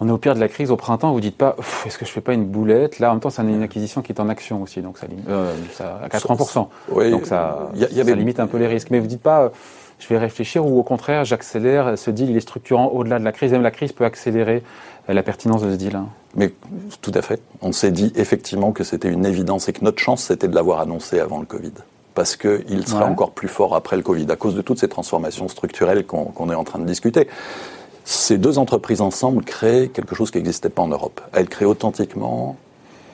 on 0.00 0.08
est 0.08 0.10
au 0.10 0.18
pire 0.18 0.34
de 0.34 0.40
la 0.40 0.48
crise 0.48 0.70
au 0.70 0.76
printemps, 0.76 1.12
vous 1.12 1.20
dites 1.20 1.36
pas, 1.36 1.56
est-ce 1.86 1.98
que 1.98 2.04
je 2.04 2.10
fais 2.10 2.20
pas 2.20 2.34
une 2.34 2.46
boulette? 2.46 2.98
Là, 2.98 3.10
en 3.10 3.12
même 3.12 3.20
temps, 3.20 3.30
c'est 3.30 3.42
une 3.42 3.62
acquisition 3.62 4.02
qui 4.02 4.12
est 4.12 4.20
en 4.20 4.28
action 4.28 4.62
aussi, 4.62 4.80
donc 4.80 4.98
ça, 4.98 5.06
euh, 5.28 5.54
ça 5.72 6.00
à 6.02 6.08
80%. 6.08 6.68
donc 7.10 7.26
ça, 7.26 7.70
limite 7.74 8.40
un 8.40 8.46
peu 8.46 8.58
les 8.58 8.66
risques. 8.66 8.90
Mais 8.90 8.98
vous 8.98 9.06
dites 9.06 9.22
pas, 9.22 9.52
je 9.98 10.08
vais 10.08 10.18
réfléchir, 10.18 10.66
ou 10.66 10.78
au 10.78 10.82
contraire, 10.82 11.24
j'accélère, 11.24 11.96
ce 11.96 12.10
deal, 12.10 12.30
il 12.30 12.36
est 12.36 12.40
structurant 12.40 12.88
au-delà 12.88 13.18
de 13.18 13.24
la 13.24 13.32
crise. 13.32 13.52
Même 13.52 13.62
la 13.62 13.70
crise 13.70 13.92
peut 13.92 14.04
accélérer 14.04 14.62
euh, 15.08 15.12
la 15.12 15.22
pertinence 15.22 15.62
de 15.62 15.70
ce 15.70 15.76
deal. 15.76 15.94
Hein. 15.94 16.08
Mais 16.34 16.52
tout 17.00 17.12
à 17.14 17.22
fait. 17.22 17.40
On 17.62 17.70
s'est 17.70 17.92
dit 17.92 18.12
effectivement 18.16 18.72
que 18.72 18.82
c'était 18.82 19.10
une 19.10 19.24
évidence 19.24 19.68
et 19.68 19.72
que 19.72 19.84
notre 19.84 20.00
chance, 20.00 20.24
c'était 20.24 20.48
de 20.48 20.54
l'avoir 20.54 20.80
annoncé 20.80 21.20
avant 21.20 21.38
le 21.38 21.46
Covid 21.46 21.72
parce 22.14 22.36
qu'il 22.36 22.86
sera 22.86 23.06
encore 23.06 23.32
plus 23.32 23.48
fort 23.48 23.74
après 23.74 23.96
le 23.96 24.02
Covid, 24.02 24.26
à 24.30 24.36
cause 24.36 24.54
de 24.54 24.62
toutes 24.62 24.78
ces 24.78 24.88
transformations 24.88 25.48
structurelles 25.48 26.06
qu'on 26.06 26.48
est 26.48 26.54
en 26.54 26.62
train 26.62 26.78
de 26.78 26.84
discuter. 26.84 27.28
Ces 28.04 28.36
deux 28.36 28.58
entreprises 28.58 29.00
ensemble 29.00 29.44
créent 29.44 29.88
quelque 29.88 30.14
chose 30.14 30.30
qui 30.30 30.38
n'existait 30.38 30.68
pas 30.68 30.82
en 30.82 30.88
Europe. 30.88 31.20
Elles 31.32 31.48
créent 31.48 31.64
authentiquement 31.64 32.56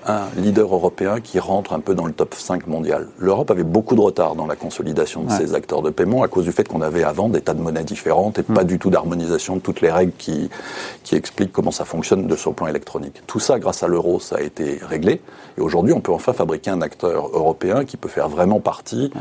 un 0.06 0.28
leader 0.36 0.72
européen 0.72 1.20
qui 1.20 1.38
rentre 1.38 1.72
un 1.72 1.80
peu 1.80 1.94
dans 1.94 2.06
le 2.06 2.12
top 2.12 2.34
5 2.34 2.66
mondial. 2.66 3.08
L'Europe 3.18 3.50
avait 3.50 3.64
beaucoup 3.64 3.94
de 3.94 4.00
retard 4.00 4.34
dans 4.34 4.46
la 4.46 4.56
consolidation 4.56 5.22
de 5.22 5.30
ses 5.30 5.54
acteurs 5.54 5.82
de 5.82 5.90
paiement 5.90 6.22
à 6.22 6.28
cause 6.28 6.44
du 6.44 6.52
fait 6.52 6.66
qu'on 6.66 6.80
avait 6.80 7.04
avant 7.04 7.28
des 7.28 7.40
tas 7.40 7.54
de 7.54 7.60
monnaies 7.60 7.84
différentes 7.84 8.38
et 8.38 8.42
pas 8.42 8.64
mm. 8.64 8.66
du 8.66 8.78
tout 8.78 8.90
d'harmonisation 8.90 9.56
de 9.56 9.60
toutes 9.60 9.80
les 9.80 9.90
règles 9.90 10.12
qui, 10.16 10.48
qui 11.04 11.16
expliquent 11.16 11.52
comment 11.52 11.70
ça 11.70 11.84
fonctionne 11.84 12.26
de 12.26 12.34
le 12.34 12.52
plan 12.52 12.66
électronique. 12.66 13.22
Tout 13.26 13.40
ça, 13.40 13.58
grâce 13.58 13.82
à 13.82 13.88
l'euro, 13.88 14.20
ça 14.20 14.36
a 14.36 14.40
été 14.40 14.80
réglé. 14.82 15.20
Et 15.58 15.60
aujourd'hui, 15.60 15.92
on 15.92 16.00
peut 16.00 16.12
enfin 16.12 16.32
fabriquer 16.32 16.70
un 16.70 16.80
acteur 16.80 17.28
européen 17.34 17.84
qui 17.84 17.96
peut 17.96 18.08
faire 18.08 18.28
vraiment 18.28 18.60
partie 18.60 19.12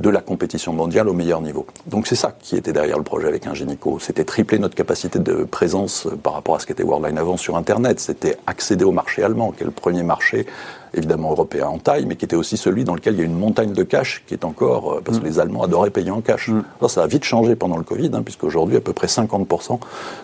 de 0.00 0.08
la 0.08 0.20
compétition 0.20 0.72
mondiale 0.72 1.08
au 1.08 1.12
meilleur 1.12 1.42
niveau. 1.42 1.66
Donc 1.86 2.06
c'est 2.06 2.16
ça 2.16 2.34
qui 2.38 2.56
était 2.56 2.72
derrière 2.72 2.96
le 2.96 3.04
projet 3.04 3.28
avec 3.28 3.46
Ingenico. 3.46 3.98
C'était 4.00 4.24
tripler 4.24 4.58
notre 4.58 4.74
capacité 4.74 5.18
de 5.18 5.44
présence 5.44 6.06
euh, 6.06 6.16
par 6.16 6.32
rapport 6.32 6.56
à 6.56 6.58
ce 6.58 6.66
qu'était 6.66 6.82
Worldline 6.82 7.18
avant 7.18 7.36
sur 7.36 7.56
Internet. 7.56 8.00
C'était 8.00 8.36
accéder 8.46 8.84
au 8.84 8.92
marché 8.92 9.22
allemand, 9.22 9.52
qui 9.52 9.62
est 9.62 9.66
le 9.66 9.70
premier 9.70 10.02
marché 10.02 10.46
évidemment 10.94 11.30
européen 11.30 11.66
en 11.68 11.78
taille, 11.78 12.06
mais 12.06 12.16
qui 12.16 12.24
était 12.24 12.36
aussi 12.36 12.56
celui 12.56 12.84
dans 12.84 12.94
lequel 12.94 13.14
il 13.14 13.20
y 13.20 13.22
a 13.22 13.24
une 13.24 13.38
montagne 13.38 13.72
de 13.72 13.82
cash 13.82 14.24
qui 14.26 14.34
est 14.34 14.44
encore, 14.44 14.94
euh, 14.94 15.00
parce 15.04 15.18
que 15.18 15.24
mm. 15.24 15.28
les 15.28 15.38
Allemands 15.38 15.62
adoraient 15.62 15.90
payer 15.90 16.10
en 16.10 16.20
cash. 16.20 16.48
Mm. 16.48 16.62
ça 16.88 17.02
a 17.02 17.06
vite 17.06 17.24
changé 17.24 17.54
pendant 17.54 17.76
le 17.76 17.84
Covid, 17.84 18.10
hein, 18.14 18.22
puisqu'aujourd'hui, 18.22 18.76
à 18.76 18.80
peu 18.80 18.92
près 18.92 19.06
50% 19.06 19.78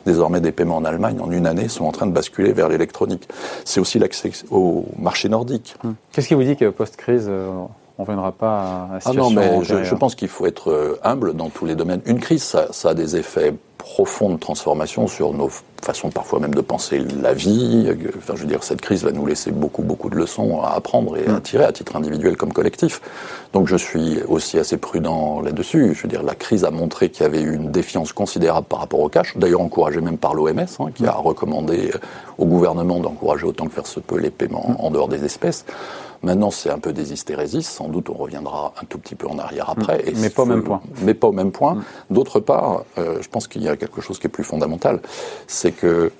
désormais 0.07 0.41
des 0.41 0.53
paiements 0.53 0.77
en 0.77 0.85
Allemagne 0.85 1.21
en 1.21 1.31
une 1.31 1.47
année 1.47 1.69
sont 1.69 1.85
en 1.85 1.93
train 1.93 2.07
de 2.07 2.13
basculer 2.13 2.53
vers 2.53 2.69
l'électronique. 2.69 3.29
C'est 3.65 3.81
aussi 3.81 3.99
l'accès 3.99 4.33
au 4.51 4.87
marché 4.99 5.29
nordique. 5.29 5.77
Mm. 5.85 5.91
Qu'est-ce 6.13 6.29
qui 6.29 6.35
vous 6.35 6.45
dit 6.45 6.57
que 6.57 6.71
post-crise, 6.71 7.27
euh, 7.29 7.51
on 7.99 8.03
ne 8.03 8.07
viendra 8.07 8.33
pas 8.33 8.89
à, 8.93 8.99
Ah 9.05 9.13
non, 9.13 9.31
mais 9.31 9.65
je, 9.65 9.95
pense 9.95 10.15
qu'il 10.15 10.29
faut 10.29 10.47
être 10.47 10.71
euh, 10.71 10.99
humble 11.03 11.35
dans 11.35 11.49
tous 11.49 11.65
les 11.65 11.75
domaines. 11.75 12.03
Une 12.05 12.21
crise, 12.21 12.43
ça, 12.43 12.89
a 12.89 12.95
des 12.95 13.17
effets 13.17 13.55
profonds 13.79 14.31
de 14.31 14.39
transformation 14.39 15.07
sur 15.07 15.33
nos 15.33 15.49
façons 15.83 16.11
parfois 16.11 16.41
même 16.41 16.55
de 16.55 16.61
penser 16.61 16.99
la 17.23 17.33
vie. 17.33 17.89
Enfin, 18.19 18.35
je 18.35 18.43
veux 18.43 18.49
dire, 18.49 18.65
cette 18.65 18.81
crise 18.81 19.05
va 19.05 19.13
nous 19.13 19.25
laisser 19.25 19.53
beaucoup, 19.53 19.83
beaucoup 19.83 20.11
de 20.11 20.17
leçons 20.17 20.61
à 20.61 20.71
apprendre 20.71 21.17
et 21.17 21.27
à 21.27 21.35
mm. 21.35 21.41
tirer 21.43 21.65
à 21.65 21.73
titre 21.73 21.95
individuel 21.95 22.37
comme 22.37 22.53
collectif. 22.53 23.01
Donc 23.53 23.69
je 23.69 23.77
suis 23.77 24.19
aussi 24.29 24.59
assez 24.59 24.77
prudent 24.77 25.41
là-dessus. 25.41 25.95
Je 25.95 26.03
veux 26.03 26.09
dire, 26.09 26.25
la 26.25 26.35
crise 26.35 26.65
a 26.65 26.71
montré 26.71 27.11
qu'il 27.11 27.23
y 27.23 27.27
avait 27.27 27.41
eu 27.41 27.55
une 27.55 27.71
défiance 27.71 28.13
considérable 28.13 28.67
par 28.67 28.81
rapport 28.81 29.01
au 29.01 29.09
cash, 29.09 29.37
d'ailleurs 29.37 29.61
encouragée 29.61 30.01
même 30.01 30.19
par 30.19 30.35
l'OMS, 30.35 30.59
hein, 30.59 30.91
qui 30.93 31.07
a 31.07 31.13
mm. 31.13 31.21
recommandé 31.21 31.93
au 32.39 32.45
gouvernement 32.45 32.99
d'encourager 32.99 33.45
autant 33.45 33.67
que 33.67 33.73
faire 33.73 33.87
se 33.87 34.01
peut 34.01 34.19
les 34.19 34.31
paiements 34.31 34.71
mm. 34.71 34.85
en 34.85 34.91
dehors 34.91 35.09
des 35.09 35.25
espèces. 35.25 35.65
Maintenant, 36.23 36.51
c'est 36.51 36.71
un 36.71 36.79
peu 36.79 36.93
des 36.93 37.13
hystérésis. 37.13 37.69
Sans 37.69 37.89
doute, 37.89 38.11
on 38.11 38.15
reviendra 38.15 38.73
un 38.81 38.85
tout 38.85 38.99
petit 38.99 39.15
peu 39.15 39.27
en 39.27 39.39
arrière 39.39 39.71
après. 39.71 39.99
Mm. 39.99 40.21
mais 40.21 40.31
pas 40.31 40.43
au 40.43 40.47
même 40.47 40.63
point. 40.63 40.81
Mais 41.03 41.15
pas 41.15 41.29
au 41.29 41.33
même 41.33 41.53
point. 41.53 41.75
Mm. 41.75 41.85
D'autre 42.11 42.41
part, 42.41 42.85
euh, 42.99 43.19
je 43.21 43.29
pense 43.29 43.49
qu'il 43.49 43.63
y 43.63 43.69
a 43.69 43.77
quelque 43.77 44.01
chose 44.01 44.19
qui 44.19 44.27
est 44.27 44.31
plus 44.31 44.45
fondamental. 44.45 45.01
C'est 45.47 45.73
que 45.73 46.13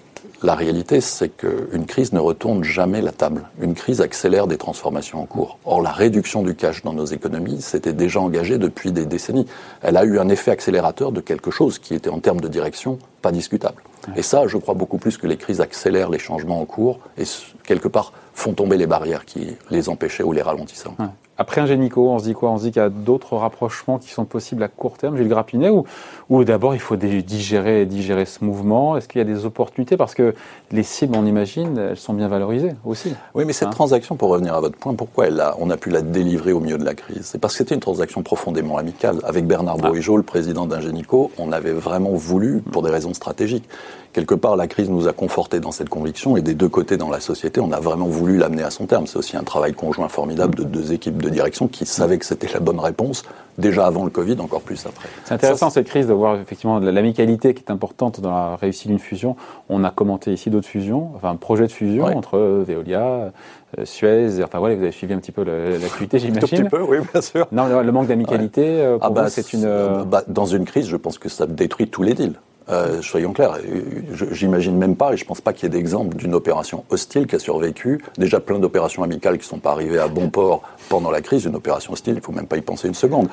la 0.43 0.55
réalité, 0.55 1.01
c'est 1.01 1.31
qu'une 1.31 1.87
crise 1.87 2.13
ne 2.13 2.21
retourne 2.21 2.63
jamais 2.63 3.01
la 3.01 3.13
table. 3.13 3.49
Une 3.61 3.75
crise 3.75 4.01
accélère 4.01 4.47
des 4.47 4.59
transformations 4.59 5.21
en 5.21 5.27
cours. 5.27 5.59
Or, 5.65 5.81
la 5.81 5.91
réduction 5.91 6.43
du 6.43 6.55
cash 6.55 6.83
dans 6.83 6.93
nos 6.93 7.07
économies 7.07 7.63
s'était 7.63 7.93
déjà 7.93 8.21
engagée 8.21 8.59
depuis 8.59 8.93
des 8.93 9.07
décennies. 9.07 9.47
Elle 9.83 9.97
a 9.97 10.05
eu 10.05 10.19
un 10.19 10.29
effet 10.29 10.51
accélérateur 10.51 11.13
de 11.13 11.21
quelque 11.21 11.51
chose 11.51 11.79
qui 11.79 11.95
était, 11.95 12.11
en 12.11 12.21
termes 12.21 12.41
de 12.41 12.49
direction, 12.49 12.99
pas 13.23 13.33
discutable. 13.33 13.83
Et 14.15 14.23
ça, 14.23 14.47
je 14.47 14.57
crois 14.57 14.75
beaucoup 14.75 14.99
plus 14.99 15.17
que 15.17 15.27
les 15.27 15.37
crises 15.37 15.61
accélèrent 15.61 16.11
les 16.11 16.19
changements 16.19 16.61
en 16.61 16.65
cours 16.65 17.01
et, 17.19 17.25
quelque 17.65 17.89
part, 17.89 18.13
font 18.37 18.53
tomber 18.53 18.77
les 18.77 18.87
barrières 18.87 19.25
qui 19.25 19.57
les 19.71 19.89
empêchaient 19.89 20.23
ou 20.23 20.33
les 20.33 20.43
ralentissaient. 20.43 20.91
Après 21.39 21.61
un 21.61 21.67
génico, 21.67 22.09
on 22.09 22.19
se 22.19 22.25
dit 22.25 22.33
quoi? 22.33 22.51
On 22.51 22.57
se 22.57 22.65
dit 22.65 22.73
qu'il 22.73 22.81
y 22.81 22.85
a 22.85 22.89
d'autres 22.89 23.37
rapprochements 23.37 23.99
qui 23.99 24.09
sont 24.11 24.25
possibles 24.25 24.63
à 24.63 24.69
court 24.69 24.97
terme, 24.97 25.19
Gilles 25.19 25.29
Grapinet, 25.29 25.69
ou, 25.69 25.85
ou 26.31 26.45
d'abord 26.45 26.75
il 26.75 26.81
faut 26.81 26.97
digérer, 26.97 27.85
digérer 27.85 28.25
ce 28.25 28.43
mouvement? 28.43 28.97
Est-ce 28.97 29.07
qu'il 29.07 29.19
y 29.19 29.23
a 29.23 29.27
des 29.27 29.45
opportunités? 29.45 29.99
Parce 29.99 30.15
que 30.15 30.35
les 30.73 30.83
cibles, 30.83 31.15
on 31.15 31.27
imagine, 31.27 31.77
elles 31.77 31.97
sont 31.99 32.15
bien 32.15 32.29
valorisées 32.29 32.75
aussi. 32.87 33.13
Oui, 33.35 33.45
mais 33.47 33.53
cette 33.53 33.69
hein? 33.69 33.73
transaction, 33.73 34.17
pour 34.17 34.31
revenir 34.31 34.55
à 34.55 34.61
votre 34.61 34.79
point, 34.79 34.95
pourquoi 34.95 35.27
elle 35.27 35.41
a, 35.41 35.57
on 35.59 35.69
a 35.69 35.77
pu 35.77 35.91
la 35.91 36.01
délivrer 36.01 36.53
au 36.53 36.61
milieu 36.61 36.79
de 36.79 36.85
la 36.85 36.95
crise? 36.95 37.21
C'est 37.23 37.39
parce 37.39 37.53
que 37.53 37.59
c'était 37.59 37.75
une 37.75 37.83
transaction 37.83 38.23
profondément 38.23 38.79
amicale. 38.79 39.19
Avec 39.25 39.47
Bernard 39.47 39.77
ah. 39.83 39.91
le 39.93 40.23
président 40.23 40.65
d'Ingenico, 40.65 41.31
on 41.37 41.53
avait 41.53 41.73
vraiment 41.73 42.13
voulu, 42.13 42.63
pour 42.73 42.83
des 42.83 42.91
raisons 42.91 43.13
stratégiques, 43.13 43.69
quelque 44.17 44.35
part, 44.35 44.57
la 44.57 44.67
crise 44.67 44.89
nous 44.89 45.09
a 45.09 45.13
confortés 45.13 45.61
dans 45.61 45.73
cette 45.73 45.91
conviction 45.91 46.39
et 46.39 46.41
des 46.41 46.55
deux 46.55 46.71
côtés 46.71 46.97
dans 46.97 47.11
la 47.11 47.21
société, 47.21 47.61
on 47.61 47.71
a 47.71 47.81
vraiment 47.81 48.07
voulu 48.07 48.39
l'amener 48.39 48.63
à 48.63 48.71
son 48.71 48.87
terme. 48.87 49.07
C'est 49.07 49.19
aussi 49.19 49.37
un 49.37 49.43
travail 49.43 49.75
conjoint 49.75 50.09
formidable 50.09 50.55
de 50.55 50.65
deux 50.65 50.95
équipes 50.95 51.21
de 51.23 51.29
direction 51.29 51.69
qui 51.69 51.85
savaient 51.85 52.17
que 52.17 52.25
c'était 52.25 52.49
la 52.51 52.61
bonne 52.61 52.81
réponse 52.81 53.25
déjà 53.59 53.87
avant 53.87 54.05
le 54.05 54.11
Covid, 54.11 54.41
encore 54.41 54.63
plus 54.63 54.87
après. 54.87 55.09
C'est 55.27 55.35
intéressant 55.35 55.69
cette 55.69 55.87
crise 55.87 56.07
de 56.07 56.15
voir 56.15 56.41
effectivement 56.41 56.79
l'amicalité 56.79 57.53
qui 57.53 57.63
est 57.63 57.71
importante 57.71 58.23
dans 58.23 58.31
la 58.31 58.57
réussite 58.57 58.89
d'une 58.89 58.99
fusion. 58.99 59.37
On 59.69 59.85
a 59.85 59.91
commenté 59.91 60.33
ici 60.33 60.49
d'autres 60.49 60.67
fusions, 60.67 61.11
enfin 61.15 61.29
un 61.29 61.37
projet 61.37 61.67
de 61.67 61.73
fusion 61.73 62.07
entre 62.07 62.39
euh, 62.39 62.65
Veolia, 62.67 63.33
euh, 63.79 63.85
Suez, 63.85 64.43
enfin 64.43 64.61
voilà, 64.61 64.77
vous 64.77 64.83
avez 64.83 64.93
suivi 64.93 65.13
un 65.13 65.19
petit 65.19 65.33
peu 65.33 65.45
l'activité, 65.45 66.19
j'imagine. 66.21 66.61
Un 66.61 66.63
petit 66.63 66.71
peu, 66.71 66.81
oui, 66.81 66.99
bien 67.13 67.21
sûr. 67.21 67.47
Non, 67.53 67.67
le, 67.67 67.93
manque 67.93 68.07
d'amicalité, 68.07 68.65
euh, 68.65 68.97
pour 68.97 69.07
ah 69.07 69.11
bah, 69.11 69.29
c'est 69.29 69.53
une. 69.53 69.69
Bah, 70.05 70.23
dans 70.27 70.47
une 70.47 70.65
crise, 70.65 70.87
je 70.87 70.97
pense 70.97 71.19
que 71.19 71.29
ça 71.29 71.47
détruit 71.47 71.89
tous 71.89 72.03
les 72.03 72.15
deals. 72.15 72.39
Euh, 72.69 73.01
soyons 73.01 73.33
clairs, 73.33 73.59
j'imagine 74.33 74.77
même 74.77 74.97
pas, 74.97 75.13
et 75.13 75.17
je 75.17 75.25
pense 75.25 75.41
pas 75.41 75.53
qu'il 75.53 75.65
y 75.65 75.67
ait 75.67 75.79
d'exemple 75.79 76.17
d'une 76.17 76.35
opération 76.35 76.85
hostile 76.91 77.27
qui 77.29 77.37
a 77.37 77.39
survécu. 77.39 78.03
Déjà 78.19 78.41
plein 78.41 78.59
d'opérations 78.59 79.05
amicales 79.05 79.39
qui 79.39 79.47
sont 79.47 79.61
pas 79.61 79.71
arrivées 79.71 80.01
à 80.01 80.09
bon 80.09 80.31
port 80.31 80.63
pendant 80.89 81.11
la 81.13 81.21
crise. 81.21 81.45
Une 81.45 81.55
opération 81.55 81.93
hostile, 81.93 82.15
il 82.17 82.21
faut 82.21 82.33
même 82.33 82.49
pas 82.49 82.57
y 82.57 82.63
penser 82.63 82.89
une 82.89 82.95
seconde. 82.95 83.29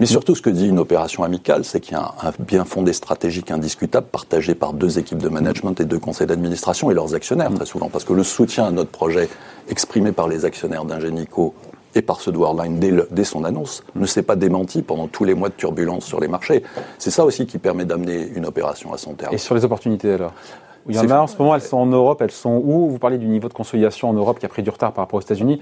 Mais 0.00 0.06
surtout, 0.06 0.34
ce 0.34 0.42
que 0.42 0.50
dit 0.50 0.66
une 0.66 0.80
opération 0.80 1.22
amicale, 1.22 1.64
c'est 1.64 1.78
qu'il 1.78 1.92
y 1.92 1.96
a 1.96 2.14
un, 2.20 2.32
bien 2.40 2.64
fondé 2.64 2.92
stratégique 2.92 3.52
indiscutable 3.52 4.08
partagé 4.08 4.56
par 4.56 4.72
deux 4.72 4.98
équipes 4.98 5.18
de 5.18 5.28
management 5.28 5.80
et 5.80 5.84
deux 5.84 6.00
conseils 6.00 6.26
d'administration 6.26 6.90
et 6.90 6.94
leurs 6.94 7.14
actionnaires, 7.14 7.54
très 7.54 7.66
souvent. 7.66 7.88
Parce 7.88 8.02
que 8.02 8.12
le 8.12 8.24
soutien 8.24 8.66
à 8.66 8.70
notre 8.72 8.90
projet 8.90 9.28
exprimé 9.68 10.10
par 10.10 10.26
les 10.26 10.44
actionnaires 10.44 10.84
d'Ingenico 10.84 11.54
et 11.94 12.02
par 12.02 12.20
ceux 12.20 12.32
de 12.32 12.38
Worldline 12.38 12.78
dès, 12.78 12.92
dès, 13.10 13.24
son 13.24 13.44
annonce, 13.44 13.84
ne 13.94 14.06
s'est 14.06 14.22
pas 14.22 14.36
démenti 14.36 14.82
pendant 14.82 15.06
tous 15.06 15.24
les 15.24 15.34
mois 15.34 15.48
de 15.48 15.54
turbulence 15.54 16.04
sur 16.04 16.20
les 16.20 16.28
marchés. 16.28 16.62
C'est 16.98 17.10
ça 17.10 17.24
aussi 17.24 17.46
qui 17.46 17.58
permet 17.58 17.84
d'amener 17.84 18.28
une 18.34 18.46
opération 18.46 18.92
à 18.92 18.98
son 18.98 19.14
terme. 19.14 19.34
Et 19.34 19.38
sur 19.38 19.54
les 19.54 19.64
opportunités 19.64 20.12
alors? 20.12 20.32
Il 20.86 20.94
y 20.94 20.98
en 20.98 21.08
a 21.08 21.18
en 21.18 21.26
ce 21.26 21.38
moment, 21.38 21.54
elles 21.54 21.62
sont 21.62 21.78
en 21.78 21.86
Europe, 21.86 22.20
elles 22.20 22.30
sont 22.30 22.60
où? 22.62 22.90
Vous 22.90 22.98
parlez 22.98 23.16
du 23.16 23.26
niveau 23.26 23.48
de 23.48 23.54
consolidation 23.54 24.10
en 24.10 24.12
Europe 24.12 24.38
qui 24.38 24.44
a 24.44 24.50
pris 24.50 24.62
du 24.62 24.68
retard 24.68 24.92
par 24.92 25.04
rapport 25.04 25.16
aux 25.18 25.22
États-Unis. 25.22 25.60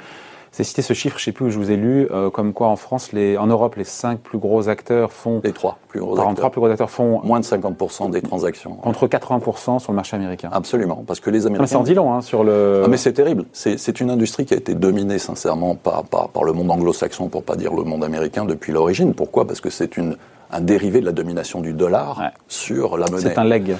C'est 0.52 0.64
cité 0.64 0.82
ce 0.82 0.92
chiffre, 0.92 1.16
je 1.18 1.22
ne 1.22 1.24
sais 1.24 1.32
plus 1.32 1.46
où 1.46 1.50
je 1.50 1.58
vous 1.58 1.70
ai 1.70 1.76
lu, 1.76 2.06
euh, 2.10 2.28
comme 2.28 2.52
quoi 2.52 2.68
en 2.68 2.76
France, 2.76 3.12
les, 3.12 3.38
en 3.38 3.46
Europe, 3.46 3.76
les 3.76 3.84
cinq 3.84 4.20
plus 4.20 4.36
gros 4.36 4.68
acteurs 4.68 5.10
font. 5.10 5.40
Les 5.42 5.52
trois 5.52 5.78
plus 5.88 6.00
gros 6.00 6.12
acteurs. 6.18 6.50
Plus 6.50 6.60
gros 6.60 6.70
acteurs 6.70 6.90
font. 6.90 7.22
Moins 7.24 7.40
de 7.40 7.44
50% 7.44 8.10
des 8.10 8.20
transactions. 8.20 8.72
Contre 8.74 9.06
80% 9.06 9.78
sur 9.78 9.92
le 9.92 9.96
marché 9.96 10.16
américain. 10.16 10.50
Absolument, 10.52 11.04
parce 11.06 11.20
que 11.20 11.30
les 11.30 11.46
Américains. 11.46 11.66
C'est 11.66 11.76
en 11.76 11.82
dit 11.82 11.94
long 11.94 12.12
hein, 12.12 12.20
sur 12.20 12.44
le. 12.44 12.82
Ah, 12.84 12.88
mais 12.88 12.98
c'est 12.98 13.14
terrible. 13.14 13.44
C'est 13.52 14.00
une 14.00 14.10
industrie 14.10 14.44
qui 14.44 14.52
a 14.52 14.58
été 14.58 14.74
dominée 14.74 15.18
sincèrement 15.18 15.74
par, 15.74 16.04
par, 16.04 16.28
par 16.28 16.44
le 16.44 16.52
monde 16.52 16.70
anglo-saxon, 16.70 17.28
pour 17.28 17.44
pas 17.44 17.56
dire 17.56 17.72
le 17.72 17.84
monde 17.84 18.04
américain, 18.04 18.44
depuis 18.44 18.72
l'origine. 18.72 19.14
Pourquoi? 19.14 19.46
Parce 19.46 19.62
que 19.62 19.70
c'est 19.70 19.96
une 19.96 20.16
un 20.52 20.60
dérivé 20.60 21.00
de 21.00 21.06
la 21.06 21.12
domination 21.12 21.60
du 21.60 21.72
dollar 21.72 22.30
sur 22.46 22.98
la 22.98 23.10
monnaie. 23.10 23.22
C'est 23.22 23.38
un 23.38 23.44
leg. 23.44 23.76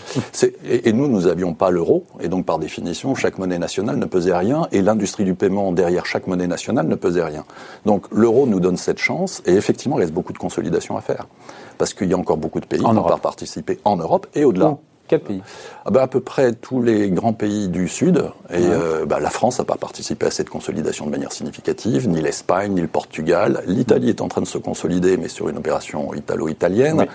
Et, 0.64 0.88
et, 0.88 0.93
nous, 0.93 1.07
nous 1.07 1.23
n'avions 1.23 1.55
pas 1.55 1.71
l'euro, 1.71 2.05
et 2.21 2.29
donc 2.29 2.47
par 2.47 2.59
définition, 2.59 3.14
chaque 3.14 3.38
monnaie 3.38 3.59
nationale 3.59 3.97
ne 3.97 4.07
pesait 4.07 4.37
rien, 4.37 4.67
et 4.73 4.83
l'industrie 4.83 5.25
du 5.25 5.35
paiement 5.35 5.73
derrière 5.73 6.07
chaque 6.07 6.26
monnaie 6.26 6.47
nationale 6.47 6.88
ne 6.88 6.95
pesait 6.95 7.25
rien. 7.25 7.45
Donc 7.85 8.07
l'euro 8.11 8.47
nous 8.47 8.61
donne 8.61 8.76
cette 8.76 8.99
chance, 8.99 9.43
et 9.47 9.52
effectivement, 9.55 9.99
il 9.99 10.02
reste 10.02 10.14
beaucoup 10.14 10.33
de 10.33 10.38
consolidation 10.38 10.97
à 10.97 11.00
faire, 11.00 11.26
parce 11.79 11.95
qu'il 11.95 12.09
y 12.09 12.14
a 12.14 12.19
encore 12.19 12.38
beaucoup 12.38 12.61
de 12.61 12.67
pays 12.67 12.81
qui 12.81 12.91
n'ont 12.91 13.02
pas 13.02 13.19
participé 13.19 13.79
en 13.85 13.97
Europe 13.97 14.26
et 14.35 14.45
au-delà. 14.45 14.79
Quel 15.09 15.21
pays? 15.21 15.42
Ah 15.85 15.90
bah, 15.90 16.02
À 16.02 16.06
peu 16.06 16.21
près 16.21 16.52
tous 16.52 16.82
les 16.82 17.11
grands 17.11 17.32
pays 17.32 17.68
du 17.68 17.88
Sud. 17.88 18.25
Et 18.50 18.56
euh, 18.56 19.04
bah, 19.04 19.21
la 19.21 19.30
France 19.30 19.59
n'a 19.59 19.64
pas 19.64 19.76
participé 19.76 20.26
à 20.26 20.30
cette 20.30 20.49
consolidation 20.49 21.06
de 21.06 21.11
manière 21.11 21.32
significative, 21.32 22.09
ni 22.09 22.21
l'Espagne, 22.21 22.73
ni 22.73 22.80
le 22.80 22.87
Portugal. 22.87 23.62
L'Italie 23.66 24.09
est 24.09 24.21
en 24.21 24.28
train 24.28 24.40
de 24.40 24.47
se 24.47 24.59
consolider, 24.59 25.16
mais 25.16 25.28
sur 25.28 25.49
une 25.49 25.59
opération 25.59 26.14
italo-italienne. 26.14 27.06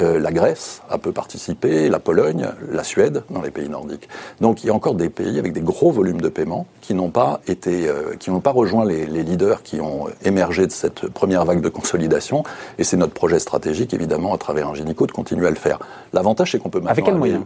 Euh, 0.00 0.18
la 0.18 0.32
Grèce 0.32 0.82
a 0.88 0.98
peu 0.98 1.12
participé, 1.12 1.88
la 1.88 1.98
Pologne, 1.98 2.48
la 2.70 2.84
Suède, 2.84 3.22
dans 3.30 3.42
les 3.42 3.50
pays 3.50 3.68
nordiques. 3.68 4.08
Donc 4.40 4.62
il 4.62 4.68
y 4.68 4.70
a 4.70 4.74
encore 4.74 4.94
des 4.94 5.10
pays 5.10 5.38
avec 5.38 5.52
des 5.52 5.60
gros 5.60 5.90
volumes 5.90 6.20
de 6.20 6.28
paiement 6.28 6.66
qui 6.80 6.94
n'ont 6.94 7.10
pas 7.10 7.40
été, 7.46 7.88
euh, 7.88 8.16
qui 8.18 8.30
n'ont 8.30 8.40
pas 8.40 8.52
rejoint 8.52 8.84
les, 8.84 9.06
les, 9.06 9.22
leaders 9.22 9.62
qui 9.62 9.80
ont 9.80 10.06
émergé 10.24 10.66
de 10.66 10.72
cette 10.72 11.08
première 11.08 11.44
vague 11.44 11.60
de 11.60 11.68
consolidation. 11.68 12.44
Et 12.78 12.84
c'est 12.84 12.96
notre 12.96 13.12
projet 13.12 13.38
stratégique, 13.38 13.92
évidemment, 13.94 14.34
à 14.34 14.38
travers 14.38 14.68
Ingenico, 14.68 15.06
de 15.06 15.12
continuer 15.12 15.46
à 15.46 15.50
le 15.50 15.56
faire. 15.56 15.78
L'avantage, 16.12 16.52
c'est 16.52 16.58
qu'on 16.58 16.70
peut 16.70 16.78
maintenant... 16.78 16.92
Avec 16.92 17.04
quels 17.04 17.16
moyens 17.16 17.44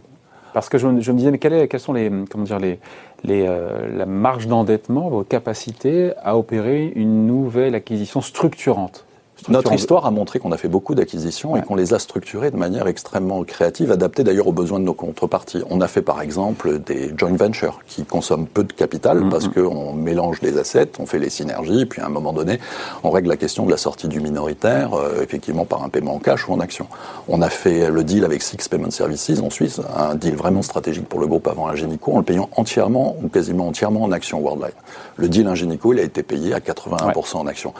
parce 0.52 0.68
que 0.68 0.78
je, 0.78 0.87
je, 1.00 1.11
me 1.11 1.18
disais, 1.18 1.33
mais 1.33 1.38
quelle 1.38 1.52
est, 1.52 1.66
quelles 1.66 1.80
sont 1.80 1.92
les, 1.92 2.09
comment 2.30 2.44
dire, 2.44 2.61
les, 2.61 2.78
les, 3.25 3.44
euh, 3.44 3.88
la 3.99 4.06
marge 4.06 4.47
d'endettement, 4.47 5.09
vos 5.09 5.25
capacités 5.25 6.12
à 6.23 6.38
opérer 6.38 6.92
une 6.94 7.26
nouvelle 7.26 7.75
acquisition 7.75 8.21
structurante 8.21 9.03
notre 9.48 9.72
histoire 9.72 10.06
a 10.06 10.10
montré 10.10 10.38
qu'on 10.38 10.52
a 10.52 10.56
fait 10.56 10.68
beaucoup 10.68 10.94
d'acquisitions 10.94 11.56
et 11.56 11.62
qu'on 11.62 11.74
les 11.74 11.92
a 11.92 11.98
structurées 11.98 12.50
de 12.50 12.56
manière 12.56 12.86
extrêmement 12.86 13.42
créative, 13.44 13.92
adaptée 13.92 14.24
d'ailleurs 14.24 14.46
aux 14.46 14.52
besoins 14.52 14.80
de 14.80 14.84
nos 14.84 14.94
contreparties. 14.94 15.62
On 15.70 15.80
a 15.80 15.88
fait 15.88 16.02
par 16.02 16.22
exemple 16.22 16.78
des 16.78 17.12
joint 17.16 17.36
ventures 17.36 17.80
qui 17.86 18.04
consomment 18.04 18.46
peu 18.46 18.64
de 18.64 18.72
capital 18.72 19.20
mm-hmm. 19.20 19.30
parce 19.30 19.48
qu'on 19.48 19.92
mélange 19.92 20.40
les 20.40 20.56
assets, 20.56 20.92
on 20.98 21.06
fait 21.06 21.18
les 21.18 21.30
synergies, 21.30 21.84
puis 21.84 22.00
à 22.00 22.06
un 22.06 22.10
moment 22.10 22.32
donné, 22.32 22.58
on 23.02 23.10
règle 23.10 23.28
la 23.28 23.36
question 23.36 23.66
de 23.66 23.70
la 23.70 23.76
sortie 23.76 24.08
du 24.08 24.20
minoritaire, 24.20 24.94
euh, 24.94 25.22
effectivement 25.22 25.64
par 25.64 25.82
un 25.82 25.88
paiement 25.88 26.14
en 26.14 26.18
cash 26.18 26.48
ou 26.48 26.52
en 26.52 26.60
action. 26.60 26.86
On 27.28 27.42
a 27.42 27.50
fait 27.50 27.90
le 27.90 28.04
deal 28.04 28.24
avec 28.24 28.42
Six 28.42 28.68
Payment 28.68 28.90
Services 28.90 29.40
en 29.40 29.50
Suisse, 29.50 29.80
un 29.96 30.14
deal 30.14 30.36
vraiment 30.36 30.62
stratégique 30.62 31.08
pour 31.08 31.20
le 31.20 31.26
groupe 31.26 31.48
avant 31.48 31.68
Ingenico, 31.68 32.12
en 32.12 32.18
le 32.18 32.24
payant 32.24 32.48
entièrement 32.56 33.16
ou 33.22 33.28
quasiment 33.28 33.68
entièrement 33.68 34.04
en 34.04 34.12
action 34.12 34.40
Worldline. 34.40 34.70
Le 35.16 35.28
deal 35.28 35.46
Ingenico, 35.46 35.92
il 35.92 36.00
a 36.00 36.02
été 36.02 36.22
payé 36.22 36.54
à 36.54 36.60
81% 36.60 37.36
en 37.36 37.46
action. 37.46 37.74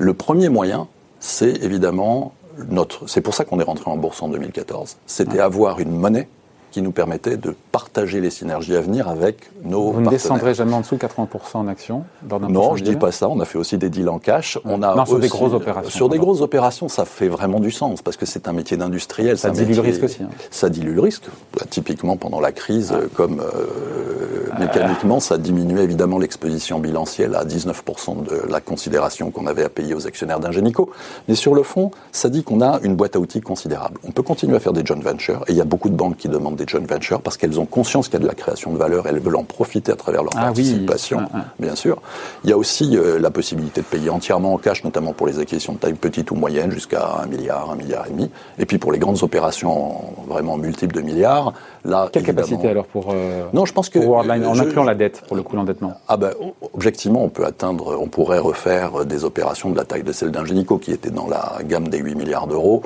Le 0.00 0.14
premier 0.14 0.48
moyen, 0.48 0.88
c'est 1.18 1.62
évidemment 1.62 2.32
notre. 2.70 3.06
C'est 3.06 3.20
pour 3.20 3.34
ça 3.34 3.44
qu'on 3.44 3.60
est 3.60 3.64
rentré 3.64 3.90
en 3.90 3.98
bourse 3.98 4.22
en 4.22 4.28
2014. 4.28 4.96
C'était 5.04 5.40
avoir 5.40 5.78
une 5.78 5.90
monnaie 5.90 6.26
qui 6.70 6.80
nous 6.80 6.90
permettait 6.90 7.36
de 7.36 7.54
partager 7.72 8.20
les 8.20 8.30
synergies 8.30 8.74
à 8.76 8.80
venir 8.80 9.08
avec 9.08 9.50
nos 9.64 9.92
Vous 9.92 10.00
ne 10.00 10.10
descendrez 10.10 10.54
jamais 10.54 10.74
en 10.74 10.80
dessous 10.80 10.96
de 10.96 11.00
80% 11.00 11.28
en 11.54 11.68
actions 11.68 12.04
Non, 12.48 12.76
je 12.76 12.84
ne 12.84 12.90
dis 12.90 12.96
pas 12.96 13.12
ça. 13.12 13.28
On 13.28 13.40
a 13.40 13.44
fait 13.44 13.58
aussi 13.58 13.78
des 13.78 13.90
deals 13.90 14.08
en 14.08 14.18
cash. 14.18 14.58
On 14.64 14.82
a 14.82 14.94
non, 14.94 15.06
sur 15.06 15.18
des 15.18 15.28
grosses 15.28 15.52
opérations. 15.52 15.90
Sur 15.90 16.08
des 16.08 16.18
grosses 16.18 16.40
opérations, 16.40 16.88
ça 16.88 17.04
fait 17.04 17.28
vraiment 17.28 17.60
du 17.60 17.70
sens 17.70 18.02
parce 18.02 18.16
que 18.16 18.26
c'est 18.26 18.48
un 18.48 18.52
métier 18.52 18.76
d'industriel. 18.76 19.38
Ça 19.38 19.50
dilue 19.50 19.74
le 19.74 19.80
risque 19.80 20.04
aussi. 20.04 20.22
Hein. 20.22 20.30
Ça 20.50 20.68
dilue 20.68 20.94
le 20.94 21.00
risque. 21.00 21.24
Bah, 21.54 21.64
typiquement 21.68 22.16
pendant 22.16 22.40
la 22.40 22.52
crise, 22.52 22.94
comme 23.14 23.40
euh, 23.40 24.58
mécaniquement, 24.58 25.20
ça 25.20 25.38
diminuait 25.38 25.84
évidemment 25.84 26.18
l'exposition 26.18 26.78
bilancielle 26.78 27.34
à 27.34 27.44
19% 27.44 28.24
de 28.24 28.50
la 28.50 28.60
considération 28.60 29.30
qu'on 29.30 29.46
avait 29.46 29.64
à 29.64 29.68
payer 29.68 29.94
aux 29.94 30.06
actionnaires 30.06 30.40
d'Ingenico. 30.40 30.90
Mais 31.28 31.34
sur 31.34 31.54
le 31.54 31.62
fond, 31.62 31.90
ça 32.12 32.28
dit 32.28 32.42
qu'on 32.42 32.60
a 32.60 32.80
une 32.82 32.96
boîte 32.96 33.16
à 33.16 33.20
outils 33.20 33.40
considérable. 33.40 33.98
On 34.06 34.12
peut 34.12 34.22
continuer 34.22 34.56
à 34.56 34.60
faire 34.60 34.72
des 34.72 34.84
joint 34.84 35.00
ventures 35.00 35.44
et 35.48 35.52
il 35.52 35.56
y 35.56 35.60
a 35.60 35.64
beaucoup 35.64 35.88
de 35.88 35.96
banques 35.96 36.16
qui 36.16 36.28
demandent 36.28 36.56
des 36.56 36.66
joint 36.66 36.86
ventures 36.86 37.20
parce 37.20 37.36
qu'elles 37.36 37.58
ont 37.59 37.59
conscience 37.66 38.08
qu'il 38.08 38.14
y 38.14 38.16
a 38.16 38.20
de 38.22 38.28
la 38.28 38.34
création 38.34 38.72
de 38.72 38.78
valeur, 38.78 39.06
elles 39.06 39.18
veulent 39.18 39.36
en 39.36 39.44
profiter 39.44 39.92
à 39.92 39.96
travers 39.96 40.22
leur 40.22 40.32
ah 40.36 40.46
participation, 40.46 41.20
ah, 41.22 41.38
ah. 41.38 41.44
bien 41.58 41.74
sûr. 41.74 42.00
Il 42.44 42.50
y 42.50 42.52
a 42.52 42.56
aussi 42.56 42.96
euh, 42.96 43.18
la 43.18 43.30
possibilité 43.30 43.80
de 43.80 43.86
payer 43.86 44.10
entièrement 44.10 44.54
en 44.54 44.58
cash, 44.58 44.84
notamment 44.84 45.12
pour 45.12 45.26
les 45.26 45.38
acquisitions 45.38 45.72
de 45.74 45.78
taille 45.78 45.94
petite 45.94 46.30
ou 46.30 46.34
moyenne, 46.34 46.70
jusqu'à 46.70 47.20
un 47.22 47.26
milliard, 47.26 47.70
un 47.70 47.76
milliard 47.76 48.06
et 48.06 48.10
demi. 48.10 48.30
Et 48.58 48.66
puis 48.66 48.78
pour 48.78 48.92
les 48.92 48.98
grandes 48.98 49.22
opérations 49.22 49.94
vraiment 50.26 50.56
multiples 50.56 50.94
de 50.94 51.02
milliards, 51.02 51.52
là. 51.84 52.08
Quelle 52.12 52.24
capacité 52.24 52.68
alors 52.68 52.86
pour, 52.86 53.10
euh, 53.10 53.44
non, 53.52 53.64
je 53.66 53.72
pense 53.72 53.88
que, 53.88 53.98
Worldline, 53.98 54.44
en 54.46 54.58
incluant 54.58 54.84
la 54.84 54.94
dette 54.94 55.22
pour 55.26 55.36
le 55.36 55.42
coup 55.42 55.56
l'endettement? 55.56 55.94
Ah 56.08 56.16
ben, 56.16 56.32
objectivement, 56.74 57.22
on 57.24 57.28
peut 57.28 57.44
atteindre, 57.44 57.96
on 58.00 58.06
pourrait 58.06 58.38
refaire 58.38 59.04
des 59.04 59.24
opérations 59.24 59.70
de 59.70 59.76
la 59.76 59.84
taille 59.84 60.02
de 60.02 60.12
celle 60.12 60.30
d'Ingenico 60.30 60.78
qui 60.78 60.92
était 60.92 61.10
dans 61.10 61.28
la 61.28 61.58
gamme 61.64 61.88
des 61.88 61.98
8 61.98 62.14
milliards 62.14 62.46
d'euros 62.46 62.82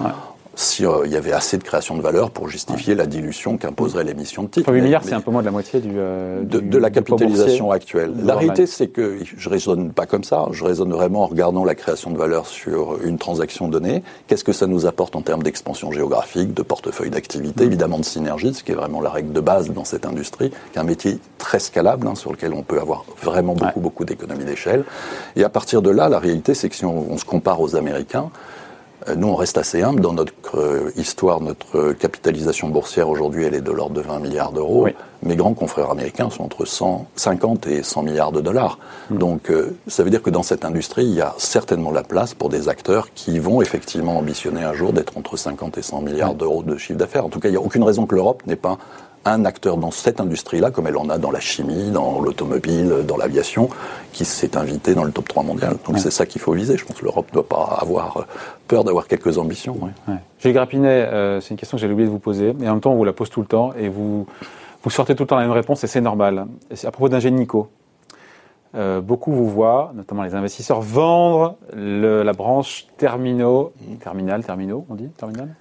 s'il 0.56 0.86
euh, 0.86 1.06
y 1.06 1.16
avait 1.16 1.32
assez 1.32 1.58
de 1.58 1.62
création 1.62 1.96
de 1.96 2.02
valeur 2.02 2.30
pour 2.30 2.48
justifier 2.48 2.94
la 2.94 3.06
dilution 3.06 3.56
qu'imposerait 3.56 4.04
l'émission 4.04 4.42
de 4.44 4.48
titres. 4.48 4.72
8 4.72 4.80
milliards, 4.80 5.04
c'est 5.04 5.14
un 5.14 5.20
peu 5.20 5.30
moins 5.30 5.40
de 5.40 5.46
la 5.46 5.52
moitié 5.52 5.80
du, 5.80 5.92
euh, 5.96 6.42
de, 6.42 6.78
la 6.78 6.90
capitalisation 6.90 7.70
actuelle. 7.70 8.12
La 8.22 8.36
réalité, 8.36 8.66
c'est 8.66 8.88
que 8.88 9.18
je 9.24 9.48
raisonne 9.48 9.92
pas 9.92 10.06
comme 10.06 10.24
ça. 10.24 10.46
Je 10.52 10.64
raisonne 10.64 10.92
vraiment 10.92 11.22
en 11.22 11.26
regardant 11.26 11.64
la 11.64 11.74
création 11.74 12.10
de 12.10 12.18
valeur 12.18 12.46
sur 12.46 13.02
une 13.04 13.18
transaction 13.18 13.68
donnée. 13.68 14.02
Qu'est-ce 14.26 14.44
que 14.44 14.52
ça 14.52 14.66
nous 14.66 14.86
apporte 14.86 15.16
en 15.16 15.22
termes 15.22 15.42
d'expansion 15.42 15.92
géographique, 15.92 16.54
de 16.54 16.62
portefeuille 16.62 17.10
d'activité, 17.10 17.64
mm. 17.64 17.66
évidemment 17.66 17.98
de 17.98 18.04
synergie, 18.04 18.54
ce 18.54 18.62
qui 18.62 18.72
est 18.72 18.76
vraiment 18.76 19.00
la 19.00 19.10
règle 19.10 19.32
de 19.32 19.40
base 19.40 19.70
dans 19.70 19.84
cette 19.84 20.06
industrie, 20.06 20.50
qui 20.50 20.78
est 20.78 20.80
un 20.80 20.84
métier 20.84 21.18
très 21.38 21.58
scalable, 21.58 22.06
hein, 22.06 22.14
sur 22.14 22.32
lequel 22.32 22.52
on 22.52 22.62
peut 22.62 22.80
avoir 22.80 23.04
vraiment 23.22 23.54
beaucoup, 23.54 23.80
beaucoup 23.80 24.04
d'économies 24.04 24.44
d'échelle. 24.44 24.84
Et 25.36 25.44
à 25.44 25.48
partir 25.48 25.82
de 25.82 25.90
là, 25.90 26.08
la 26.08 26.18
réalité, 26.18 26.54
c'est 26.54 26.68
que 26.68 26.76
si 26.76 26.84
on 26.84 27.16
se 27.18 27.24
compare 27.24 27.60
aux 27.60 27.76
Américains, 27.76 28.30
nous, 29.16 29.28
on 29.28 29.34
reste 29.34 29.58
assez 29.58 29.82
humble 29.82 30.00
dans 30.00 30.14
notre 30.14 30.58
euh, 30.58 30.90
histoire. 30.96 31.40
Notre 31.40 31.92
capitalisation 31.92 32.68
boursière 32.68 33.08
aujourd'hui, 33.08 33.44
elle 33.44 33.54
est 33.54 33.60
de 33.60 33.70
l'ordre 33.70 33.94
de 33.94 34.00
20 34.00 34.18
milliards 34.20 34.52
d'euros. 34.52 34.88
Mes 35.22 35.36
grands 35.36 35.54
confrères 35.54 35.90
américains 35.90 36.30
sont 36.30 36.44
entre 36.44 36.64
150 36.64 37.66
et 37.66 37.82
100 37.82 38.02
milliards 38.02 38.32
de 38.32 38.40
dollars. 38.40 38.78
Hmm. 39.10 39.18
Donc, 39.18 39.50
euh, 39.50 39.76
ça 39.88 40.04
veut 40.04 40.10
dire 40.10 40.22
que 40.22 40.30
dans 40.30 40.42
cette 40.42 40.64
industrie, 40.64 41.04
il 41.04 41.14
y 41.14 41.20
a 41.20 41.34
certainement 41.38 41.90
la 41.90 42.02
place 42.02 42.34
pour 42.34 42.48
des 42.48 42.68
acteurs 42.68 43.12
qui 43.14 43.38
vont 43.38 43.60
effectivement 43.62 44.18
ambitionner 44.18 44.62
un 44.62 44.72
jour 44.72 44.92
d'être 44.92 45.16
entre 45.16 45.36
50 45.36 45.78
et 45.78 45.82
100 45.82 46.00
milliards 46.00 46.34
d'euros 46.34 46.62
de 46.62 46.76
chiffre 46.76 46.98
d'affaires. 46.98 47.26
En 47.26 47.30
tout 47.30 47.40
cas, 47.40 47.48
il 47.48 47.52
n'y 47.52 47.58
a 47.58 47.62
aucune 47.62 47.84
raison 47.84 48.06
que 48.06 48.14
l'Europe 48.14 48.42
n'ait 48.46 48.56
pas 48.56 48.78
un 49.24 49.44
acteur 49.44 49.76
dans 49.76 49.90
cette 49.90 50.20
industrie-là, 50.20 50.70
comme 50.70 50.86
elle 50.86 50.96
en 50.96 51.08
a 51.08 51.18
dans 51.18 51.30
la 51.30 51.40
chimie, 51.40 51.90
dans 51.90 52.20
l'automobile, 52.20 53.04
dans 53.06 53.16
l'aviation, 53.16 53.68
qui 54.12 54.24
s'est 54.24 54.56
invité 54.56 54.94
dans 54.94 55.04
le 55.04 55.12
top 55.12 55.28
3 55.28 55.42
mondial. 55.42 55.76
Donc 55.86 55.98
c'est 55.98 56.10
ça 56.10 56.26
qu'il 56.26 56.40
faut 56.40 56.52
viser. 56.52 56.76
Je 56.76 56.84
pense 56.84 56.98
que 56.98 57.04
l'Europe 57.04 57.26
ne 57.30 57.34
doit 57.34 57.48
pas 57.48 57.78
avoir 57.80 58.26
peur 58.68 58.84
d'avoir 58.84 59.06
quelques 59.06 59.38
ambitions. 59.38 59.78
Ouais. 59.80 60.14
Gilles 60.38 60.52
Grapinet, 60.52 60.88
euh, 60.88 61.40
c'est 61.40 61.50
une 61.50 61.56
question 61.56 61.76
que 61.76 61.80
j'ai 61.80 61.90
oublié 61.90 62.06
de 62.06 62.12
vous 62.12 62.18
poser, 62.18 62.54
et 62.60 62.68
en 62.68 62.72
même 62.72 62.80
temps 62.80 62.92
on 62.92 62.96
vous 62.96 63.04
la 63.04 63.12
pose 63.12 63.30
tout 63.30 63.40
le 63.40 63.46
temps, 63.46 63.72
et 63.78 63.88
vous, 63.88 64.26
vous 64.82 64.90
sortez 64.90 65.14
tout 65.14 65.22
le 65.22 65.26
temps 65.26 65.36
la 65.36 65.42
même 65.42 65.52
réponse, 65.52 65.82
et 65.84 65.86
c'est 65.86 66.00
normal. 66.00 66.46
à 66.70 66.90
propos 66.90 67.08
d'Ingenico. 67.08 67.68
Euh, 68.74 69.00
beaucoup 69.00 69.30
vous 69.30 69.48
voient, 69.48 69.92
notamment 69.94 70.24
les 70.24 70.34
investisseurs, 70.34 70.80
vendre 70.80 71.56
la 71.74 72.32
branche 72.32 72.86
terminaux, 72.96 73.72
terminal, 74.00 74.44
terminaux, 74.44 74.84
on 74.90 74.96
dit 74.96 75.08
terminal? 75.16 75.54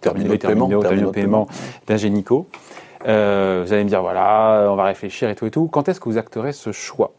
Terminaux, 0.00 0.36
terminaux, 0.36 0.82
terminaux, 0.82 1.10
paiement 1.10 1.48
d'Ingenico. 1.86 2.46
Euh, 2.46 2.58
vous 3.04 3.72
allez 3.72 3.84
me 3.84 3.88
dire, 3.88 4.02
voilà, 4.02 4.66
on 4.70 4.76
va 4.76 4.84
réfléchir 4.84 5.28
et 5.28 5.34
tout 5.34 5.46
et 5.46 5.50
tout. 5.50 5.68
Quand 5.68 5.88
est-ce 5.88 6.00
que 6.00 6.08
vous 6.08 6.18
acterez 6.18 6.52
ce 6.52 6.72
choix? 6.72 7.12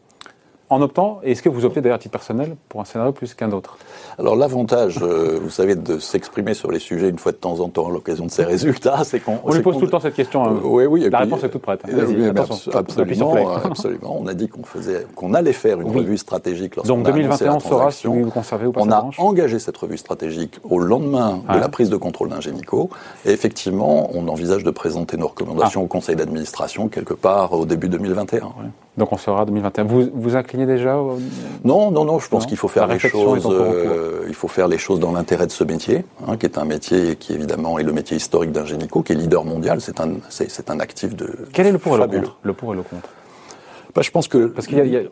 En 0.68 0.82
optant, 0.82 1.20
est-ce 1.22 1.42
que 1.42 1.48
vous 1.48 1.64
optez 1.64 1.80
d'ailleurs 1.80 1.96
à 1.96 1.98
titre 2.00 2.12
personnel 2.12 2.56
pour 2.68 2.80
un 2.80 2.84
scénario 2.84 3.12
plus 3.12 3.34
qu'un 3.34 3.52
autre? 3.52 3.78
Alors 4.18 4.34
l'avantage, 4.34 4.98
euh, 5.00 5.38
vous 5.40 5.50
savez, 5.50 5.76
de 5.76 5.98
s'exprimer 5.98 6.54
sur 6.54 6.72
les 6.72 6.78
sujets 6.78 7.08
une 7.08 7.18
fois 7.18 7.32
de 7.32 7.36
temps 7.36 7.60
en 7.60 7.68
temps 7.68 7.88
à 7.88 7.90
l'occasion 7.90 8.26
de 8.26 8.30
ces 8.30 8.44
résultats, 8.44 9.04
c'est 9.04 9.20
qu'on... 9.20 9.38
On 9.44 9.52
lui 9.52 9.62
pose 9.62 9.78
tout 9.78 9.84
le 9.84 9.90
temps 9.90 10.00
cette 10.00 10.14
question. 10.14 10.44
Hein. 10.44 10.60
oui, 10.64 10.86
oui. 10.86 11.08
La 11.10 11.20
réponse 11.20 11.44
est 11.44 11.48
toute 11.48 11.62
prête. 11.62 11.82
Oui, 11.86 12.26
absolument, 12.74 13.54
absolument. 13.64 14.18
On 14.20 14.26
a 14.26 14.34
dit 14.34 14.48
qu'on 14.48 14.64
faisait, 14.64 15.06
qu'on 15.14 15.34
allait 15.34 15.52
faire 15.52 15.80
une 15.80 15.90
revue 15.90 16.18
stratégique. 16.18 16.76
Donc 16.84 17.04
2021, 17.04 17.54
on 17.54 17.60
saura 17.60 17.90
si 17.90 18.06
vous 18.06 18.30
conservez 18.30 18.66
ou 18.66 18.72
pas 18.72 18.80
On 18.80 18.90
a 18.90 19.08
engagé 19.18 19.58
cette 19.58 19.76
revue 19.76 19.98
stratégique 19.98 20.58
au 20.68 20.78
lendemain 20.78 21.42
de 21.52 21.58
la 21.58 21.68
prise 21.68 21.90
de 21.90 21.96
contrôle 21.96 22.30
d'Ingenico. 22.30 22.90
Et 23.24 23.30
effectivement, 23.30 24.10
on 24.14 24.28
envisage 24.28 24.64
de 24.64 24.70
présenter 24.70 25.16
nos 25.16 25.28
recommandations 25.28 25.82
ah. 25.82 25.84
au 25.84 25.88
conseil 25.88 26.16
d'administration 26.16 26.88
quelque 26.88 27.14
part 27.14 27.52
au 27.52 27.66
début 27.66 27.88
2021. 27.88 28.52
Donc 28.96 29.12
on 29.12 29.18
sera 29.18 29.44
2021. 29.44 29.84
Vous 29.84 30.08
vous 30.14 30.36
inclinez 30.36 30.55
déjà 30.64 30.94
Non, 31.64 31.90
non, 31.90 32.04
non. 32.04 32.18
Je 32.18 32.28
pense 32.28 32.46
qu'il 32.46 32.56
faut 32.56 32.68
faire 32.68 32.86
les 32.86 32.98
choses. 32.98 33.46
Euh, 33.50 34.24
il 34.28 34.34
faut 34.34 34.48
faire 34.48 34.68
les 34.68 34.78
choses 34.78 35.00
dans 35.00 35.12
l'intérêt 35.12 35.46
de 35.46 35.52
ce 35.52 35.64
métier, 35.64 36.04
hein, 36.26 36.36
qui 36.36 36.46
est 36.46 36.56
un 36.56 36.64
métier 36.64 37.16
qui 37.16 37.34
évidemment 37.34 37.78
est 37.78 37.82
le 37.82 37.92
métier 37.92 38.16
historique 38.16 38.52
d'Ingenico, 38.52 39.02
qui 39.02 39.12
est 39.12 39.16
leader 39.16 39.44
mondial. 39.44 39.80
C'est 39.80 40.00
un, 40.00 40.12
c'est, 40.30 40.70
un 40.70 40.80
actif 40.80 41.14
de. 41.14 41.46
Quel 41.52 41.66
est 41.66 41.72
le 41.72 41.78
pour 41.78 41.96
et 41.96 42.00
le 42.00 42.06
contre? 42.06 42.38
Le 42.42 42.52
pour 42.52 42.72
et 42.72 42.76
le 42.76 42.82
contre? 42.82 43.08
Bah, 43.96 44.02
je 44.02 44.10
pense 44.10 44.28
que 44.28 44.52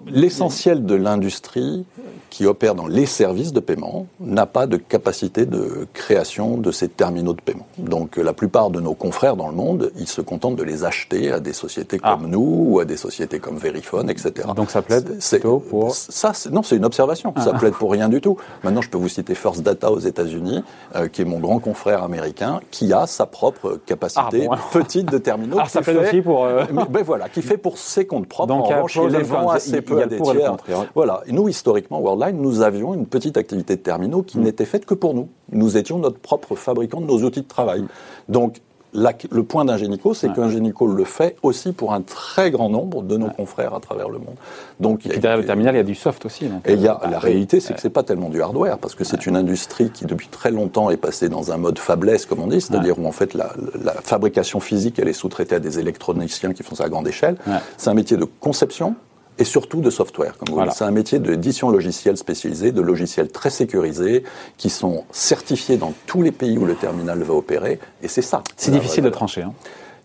l'essentiel 0.07 0.85
de 0.85 0.95
l'industrie 0.95 1.87
qui 2.29 2.47
opère 2.47 2.75
dans 2.75 2.89
les 2.89 3.07
services 3.07 3.53
de 3.53 3.61
paiement 3.61 4.09
n'a 4.21 4.45
pas 4.45 4.67
de 4.67 4.77
capacité 4.77 5.47
de 5.47 5.87
création 5.95 6.59
de 6.59 6.71
ces 6.71 6.89
terminaux 6.89 7.33
de 7.33 7.41
paiement. 7.41 7.67
Donc 7.79 8.17
la 8.17 8.35
plupart 8.35 8.69
de 8.71 8.81
nos 8.81 8.93
confrères 8.93 9.37
dans 9.37 9.49
le 9.49 9.55
monde, 9.55 9.91
ils 9.97 10.09
se 10.09 10.21
contentent 10.21 10.57
de 10.57 10.65
les 10.65 10.85
acheter 10.85 11.33
à 11.33 11.41
des 11.41 11.55
sociétés 11.55 11.99
ah. 12.03 12.19
comme 12.19 12.29
nous 12.29 12.67
ou 12.71 12.81
à 12.81 12.85
des 12.85 12.99
sociétés 12.99 13.39
comme 13.39 13.57
Verifone, 13.57 14.11
etc. 14.11 14.49
Donc 14.55 14.71
ça 14.71 14.83
plaide 14.83 15.19
plutôt 15.19 15.61
pour... 15.61 15.95
Ça, 15.95 16.33
non, 16.51 16.63
c'est 16.63 16.77
une 16.77 16.85
observation. 16.85 17.33
Ça 17.37 17.53
ah. 17.55 17.59
plaide 17.59 17.75
pour 17.75 17.91
rien 17.91 18.11
du 18.11 18.21
tout. 18.21 18.37
Maintenant, 18.65 18.83
je 18.83 18.91
peux 18.91 18.99
vous 18.99 19.09
citer 19.09 19.35
First 19.35 19.63
Data 19.63 19.91
aux 19.93 20.01
États-Unis, 20.01 20.63
euh, 20.97 21.09
qui 21.09 21.23
est 21.23 21.25
mon 21.25 21.39
grand 21.39 21.61
confrère 21.61 22.03
américain, 22.03 22.61
qui 22.71 22.93
a 22.93 23.07
sa 23.07 23.25
propre 23.25 23.79
capacité 23.87 24.49
ah, 24.51 24.59
petite 24.73 25.11
de 25.11 25.19
terminaux. 25.19 25.57
Ah, 25.61 25.69
ça 25.69 25.81
plaide 25.81 25.99
aussi 25.99 26.21
pour... 26.21 26.45
Euh, 26.45 26.65
ben 26.91 27.03
voilà, 27.03 27.31
qui 27.31 27.41
fait 27.41 27.57
pour 27.57 27.79
ses 27.79 28.07
comptes 28.07 28.27
propres. 28.27 28.49
Donc, 28.49 28.74
revanche, 28.77 28.97
il 28.97 29.09
les 29.09 29.23
vend 29.23 29.49
assez 29.49 29.81
peu 29.83 30.01
à 30.01 30.07
des 30.07 30.21
tiers. 30.21 30.57
Voilà. 30.95 31.23
Et 31.27 31.33
nous, 31.33 31.49
historiquement, 31.49 32.01
Worldline, 32.01 32.41
nous 32.41 32.61
avions 32.63 32.95
une 32.95 33.07
petite 33.07 33.37
activité 33.37 33.77
de 33.77 33.83
terminaux 33.83 34.23
qui 34.23 34.39
mm. 34.39 34.43
n'était 34.43 34.65
faite 34.65 34.87
que 34.87 34.95
pour 34.95 35.15
nous. 35.15 35.29
Nous 35.53 35.77
étions 35.77 35.99
notre 35.99 36.19
propre 36.19 36.55
fabricant 36.55 37.01
de 37.01 37.07
nos 37.07 37.23
outils 37.23 37.43
de 37.43 37.49
travail. 37.49 37.85
Donc, 38.29 38.61
le 38.95 39.43
point 39.43 39.65
d'Ingenico, 39.65 40.15
c'est 40.15 40.33
qu'Ingenico 40.33 40.87
le 40.87 41.05
fait 41.05 41.37
aussi 41.43 41.73
pour 41.73 41.93
un 41.93 42.01
très 42.01 42.51
grand 42.51 42.69
nombre 42.69 43.03
de 43.03 43.17
nos 43.17 43.29
confrères 43.29 43.75
à 43.75 43.81
travers 43.81 44.09
le 44.09 44.19
monde. 44.19 44.37
Donc, 44.81 45.05
y 45.05 45.13
a, 45.13 45.17
derrière 45.17 45.37
le 45.37 45.45
terminal, 45.45 45.75
il 45.75 45.79
y 45.79 45.81
a 45.81 45.85
du 45.85 45.95
soft 45.95 46.25
aussi. 46.25 46.47
et 46.65 46.75
il 46.75 46.81
y 46.81 46.89
a, 46.89 47.01
la 47.11 47.19
réalité, 47.19 47.61
c'est 47.61 47.75
que 47.75 47.81
c'est 47.81 47.91
pas 47.91 48.03
tellement 48.03 48.29
du 48.29 48.41
hardware, 48.41 48.79
parce 48.79 48.95
que 48.95 49.05
c'est 49.05 49.27
une 49.27 49.37
industrie 49.37 49.91
qui, 49.91 50.07
depuis 50.07 50.29
très 50.29 50.51
longtemps, 50.51 50.91
est 50.91 50.97
passée 50.97 51.29
dans 51.29 51.53
un 51.53 51.57
mode 51.57 51.79
faiblesse, 51.79 52.27
comme 52.27 52.41
on 52.41 52.47
dit, 52.47 52.61
c'est-à-dire 52.61 52.99
où, 52.99 53.07
en 53.07 53.13
fait, 53.13 53.35
la, 53.35 53.53
la, 53.83 53.93
fabrication 53.93 54.61
physique, 54.61 54.99
elle 54.99 55.09
est 55.09 55.13
sous-traitée 55.13 55.57
à 55.57 55.61
des 55.61 55.79
électroniciens 55.79 56.53
qui 56.53 56.63
font 56.63 56.75
ça 56.75 56.85
à 56.85 56.89
grande 56.89 57.09
échelle. 57.09 57.37
C'est 57.77 57.91
un 57.91 57.95
métier 57.95 58.17
de 58.17 58.25
conception, 58.25 58.95
et 59.39 59.45
surtout 59.45 59.81
de 59.81 59.91
software. 59.91 60.37
Comme 60.39 60.55
voilà. 60.55 60.73
C'est 60.73 60.85
un 60.85 60.91
métier 60.91 61.19
d'édition 61.19 61.71
logicielle 61.71 62.17
spécialisée, 62.17 62.73
de 62.73 62.81
logiciels 62.81 63.31
très 63.31 63.51
sécurisés, 63.51 64.25
qui 64.57 64.71
sont 64.71 65.05
certifiés 65.11 65.77
dans 65.77 65.93
tous 66.07 66.23
les 66.23 66.33
pays 66.33 66.59
où 66.59 66.65
le 66.65 66.75
terminal 66.75 67.23
va 67.23 67.35
opérer, 67.35 67.79
et 68.03 68.09
c'est 68.09 68.23
ça. 68.23 68.43
C'est 68.57 68.71
difficile 68.71 69.05
de 69.05 69.11
trancher. 69.11 69.43
Hein. 69.43 69.53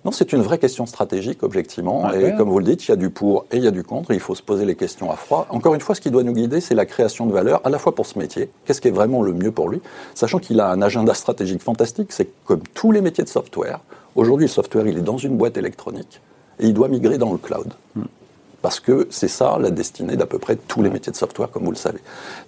Non, 0.05 0.11
c'est 0.11 0.31
une 0.31 0.41
vraie 0.41 0.59
question 0.59 0.85
stratégique, 0.85 1.43
objectivement. 1.43 2.11
et 2.13 2.33
comme 2.35 2.49
vous 2.49 2.59
le 2.59 2.65
dites, 2.65 2.85
il 2.85 2.89
y 2.89 2.93
a 2.93 2.95
du 2.95 3.09
pour 3.09 3.45
et 3.51 3.57
il 3.57 3.63
y 3.63 3.67
a 3.67 3.71
du 3.71 3.83
contre. 3.83 4.11
il 4.11 4.21
faut 4.21 4.33
se 4.33 4.41
poser 4.41 4.63
les 4.63 4.75
questions 4.75 5.11
à 5.11 5.15
froid. 5.15 5.45
Encore 5.49 5.75
une 5.75 5.81
fois, 5.81 5.93
ce 5.93 5.99
qui 5.99 6.09
doit 6.09 6.23
nous 6.23 6.31
guider, 6.31 6.61
c'est 6.61 6.75
la 6.75 6.85
création 6.85 7.25
de 7.25 7.33
valeur, 7.33 7.59
à 7.65 7.69
la 7.69 7.79
fois 7.79 7.93
pour 7.93 8.05
ce 8.05 8.17
métier, 8.17 8.49
qu'est-ce 8.63 8.79
qui 8.79 8.87
est 8.87 8.91
vraiment 8.91 9.21
le 9.21 9.33
mieux 9.33 9.51
pour 9.51 9.67
lui, 9.67 9.81
sachant 10.15 10.39
qu'il 10.39 10.61
a 10.61 10.71
un 10.71 10.81
agenda 10.81 11.13
stratégique 11.13 11.61
fantastique. 11.61 12.13
C'est 12.13 12.29
comme 12.45 12.61
tous 12.73 12.93
les 12.93 13.01
métiers 13.01 13.25
de 13.25 13.29
software. 13.29 13.81
Aujourd'hui, 14.15 14.45
le 14.45 14.51
software, 14.51 14.87
il 14.87 14.97
est 14.97 15.01
dans 15.01 15.17
une 15.17 15.35
boîte 15.35 15.57
électronique 15.57 16.21
et 16.59 16.67
il 16.67 16.73
doit 16.73 16.87
migrer 16.87 17.17
dans 17.17 17.33
le 17.33 17.37
cloud. 17.37 17.73
Hmm. 17.95 18.03
Parce 18.61 18.79
que 18.79 19.07
c'est 19.09 19.27
ça 19.27 19.57
la 19.59 19.71
destinée 19.71 20.15
d'à 20.15 20.25
peu 20.25 20.39
près 20.39 20.55
tous 20.55 20.81
les 20.81 20.89
métiers 20.89 21.11
de 21.11 21.17
software, 21.17 21.49
comme 21.49 21.63
vous 21.63 21.71
le 21.71 21.77
savez. 21.77 21.99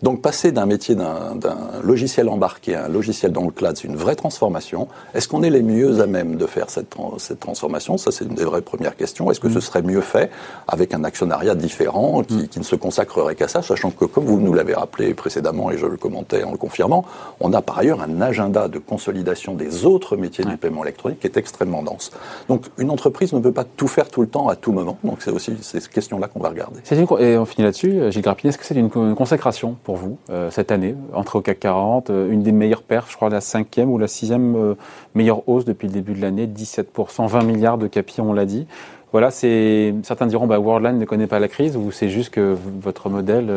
Donc 0.02 0.22
passer 0.22 0.52
d'un 0.52 0.66
métier 0.66 0.96
d'un 0.96 1.38
logiciel 1.84 2.30
embarqué 2.30 2.76
à 2.76 2.86
un 2.86 2.90
logiciel 2.90 3.32
dans 3.32 3.46
le 3.46 3.52
cloud, 3.52 3.76
c'est 3.78 3.88
une 3.88 3.96
vraie 3.96 4.16
transformation. 4.16 4.88
Est-ce 5.14 5.28
qu'on 5.28 5.44
est 5.44 5.50
les 5.50 5.64
mieux 5.64 6.02
à 6.02 6.08
même 6.08 6.36
de 6.36 6.46
faire 6.46 6.70
cette, 6.70 6.96
cette 7.18 7.40
transformation? 7.40 7.98
Ça, 7.98 8.12
c'est 8.12 8.26
une 8.26 8.36
des 8.36 8.46
vraies 8.46 8.62
premières 8.62 8.96
questions. 8.96 9.32
Est-ce 9.32 9.40
que 9.40 9.50
ce 9.50 9.58
mm. 9.58 9.62
serait 9.62 9.82
mieux 9.82 10.02
fait 10.02 10.30
avec 10.68 10.94
un 10.94 11.04
actionnariat 11.04 11.56
différent 11.56 12.24
qui, 12.24 12.36
mm. 12.36 12.48
qui 12.48 12.60
ne 12.60 12.64
se 12.64 12.76
consacrerait 12.76 13.36
qu'à 13.36 13.48
ça, 13.48 13.62
sachant 13.62 13.92
que, 13.92 14.06
comme 14.06 14.26
vous 14.26 14.40
nous 14.40 14.54
l'avez 14.54 14.74
rappelé 14.74 15.14
précédemment, 15.14 15.72
et 15.72 15.78
je 15.78 15.86
le 15.86 15.98
commentais 15.98 16.44
en 16.44 16.52
le 16.52 16.58
confirmant, 16.58 17.06
on 17.40 17.54
a 17.54 17.62
par 17.62 17.80
ailleurs 17.80 18.02
un 18.02 18.22
agenda 18.22 18.68
de 18.68 18.80
consolidation 18.80 19.54
des 19.54 19.86
autres 19.86 20.18
métiers 20.18 20.46
du 20.46 20.58
paiement 20.58 20.84
électronique 20.84 21.20
qui 21.20 21.28
est 21.28 21.38
extrêmement 21.38 21.84
dense. 21.84 22.12
Donc 22.48 22.66
une 22.78 22.90
entreprise 22.90 23.34
ne 23.34 23.40
peut 23.40 23.52
pas 23.52 23.64
tout 23.64 23.88
faire 23.88 24.10
tout 24.10 24.22
le 24.22 24.28
temps 24.28 24.48
à 24.48 24.56
tout 24.56 24.72
moment. 24.72 24.98
Donc 25.04 25.22
c'est 25.22 25.32
aussi 25.32 25.54
c'est 25.62 25.82
là 26.20 26.28
qu'on 26.28 26.40
va 26.40 26.50
regarder. 26.50 26.80
et 27.20 27.38
on 27.38 27.46
finit 27.46 27.66
là-dessus, 27.66 28.00
euh, 28.00 28.12
Gilles 28.12 28.22
Grappinet, 28.22 28.50
est-ce 28.50 28.58
que 28.58 28.66
c'est 28.66 28.76
une, 28.76 28.90
consécration 28.90 29.76
pour 29.84 29.96
vous 29.96 30.18
euh, 30.30 30.50
cette 30.52 30.72
année, 30.72 30.96
entre 31.14 31.38
au 31.38 31.42
CAC 31.42 31.60
40, 31.60 32.10
euh, 32.10 32.32
une 32.32 32.44
des 32.44 32.52
meilleures 32.52 32.84
perfs, 32.84 33.12
je 33.12 33.16
crois 33.16 33.30
la 33.30 33.42
cinquième 33.42 33.90
ou 33.90 33.98
la 33.98 34.08
sixième 34.08 34.76
meilleure 35.16 35.48
hausse 35.48 35.66
depuis 35.66 35.88
le 35.88 35.94
début 35.94 36.14
de 36.14 36.22
l'année, 36.22 36.48
17%, 36.48 37.28
20 37.28 37.44
milliards 37.44 37.78
de 37.78 37.88
capi, 37.88 38.22
on 38.22 38.34
l'a 38.34 38.46
dit. 38.46 38.68
Voilà, 39.12 39.30
c'est 39.30 39.94
certains 40.04 40.26
diront 40.26 40.48
bah, 40.48 40.58
Worldline 40.58 40.98
ne 40.98 41.04
connaît 41.04 41.28
pas 41.28 41.40
la 41.40 41.50
crise 41.50 41.76
ou 41.76 41.92
c'est 41.92 42.08
juste 42.08 42.30
que 42.30 42.56
votre 42.80 43.10
modèle 43.10 43.52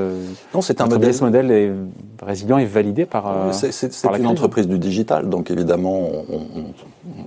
non 0.53 0.63
c'est 0.63 0.81
un 0.81 0.87
modèle 0.87 1.15
modèle 1.21 1.51
est 1.53 1.71
résilient 2.27 2.59
et 2.59 2.65
validé 2.65 3.07
par 3.07 3.33
c'est 3.53 4.05
une 4.19 4.27
entreprise 4.27 4.67
du 4.67 4.81
digital 4.81 5.29
donc 5.29 5.53
évidemment 5.53 6.11
on, 6.29 6.39
on 6.57 7.25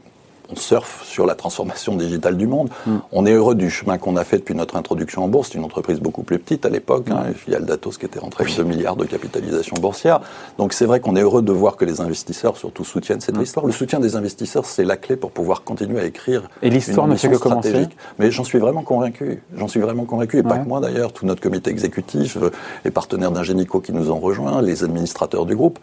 surfe 0.56 1.04
sur 1.06 1.26
la 1.26 1.36
transformation 1.36 1.96
digitale 1.96 2.38
du 2.38 2.48
monde. 2.48 2.70
Mm. 2.86 2.98
On 3.12 3.26
est 3.26 3.34
heureux 3.34 3.56
du 3.56 3.70
chemin 3.70 3.98
qu'on 3.98 4.16
a 4.16 4.24
fait 4.24 4.38
depuis 4.38 4.56
notre 4.56 4.76
introduction 4.78 5.24
en 5.24 5.28
bourse. 5.28 5.50
C'est 5.52 5.58
une 5.58 5.64
entreprise 5.64 6.00
beaucoup 6.00 6.24
plus 6.24 6.40
petite 6.40 6.66
à 6.66 6.70
l'époque, 6.70 7.10
hein, 7.10 7.26
filiale 7.36 7.66
d'Atos 7.66 7.98
qui 7.98 8.06
était 8.06 8.20
rentrée 8.20 8.46
avec 8.46 8.56
2 8.56 8.64
milliards 8.64 8.96
de 8.96 9.06
capitalisation 9.06 9.76
boursière. 9.78 10.22
Donc 10.58 10.74
c'est 10.74 10.86
vrai 10.86 11.00
qu'on 11.00 11.16
est 11.16 11.22
heureux 11.22 11.42
de 11.42 11.52
voir 11.52 11.76
que 11.76 11.86
les 11.86 12.02
investisseurs 12.02 12.58
surtout 12.58 12.84
soutiennent 12.84 13.22
cette 13.22 13.38
mm. 13.38 13.44
histoire. 13.44 13.66
Le 13.66 13.72
soutien 13.72 14.00
des 14.00 14.16
investisseurs, 14.16 14.66
c'est 14.66 14.86
la 14.86 14.98
clé 14.98 15.16
pour 15.16 15.32
pouvoir 15.32 15.64
continuer 15.64 16.00
à 16.00 16.06
écrire. 16.06 16.50
Et 16.62 16.70
l'histoire 16.70 17.08
ne 17.08 17.16
fait 17.16 17.30
que 17.30 17.38
commencer. 17.38 17.88
Mais 18.20 18.32
j'en 18.32 18.44
suis 18.44 18.60
vraiment 18.60 18.84
convaincu. 18.84 19.44
J'en 19.56 19.68
suis 19.68 19.80
vraiment 19.80 20.06
convaincu. 20.06 20.38
Et 20.38 20.44
pas 20.44 20.58
que 20.58 20.68
moi 20.68 20.80
d'ailleurs, 20.80 21.14
tout 21.14 21.26
notre 21.26 21.42
comité 21.42 21.72
exécutif, 21.72 22.38
euh, 22.38 22.52
les 22.86 22.92
partenaires 22.92 23.32
d'Ingenico 23.32 23.80
qui 23.80 23.92
nous 23.92 24.12
ont 24.12 24.20
rejoints, 24.20 24.62
les 24.62 24.84
administrateurs 24.84 25.46
du 25.46 25.56
groupe 25.56 25.80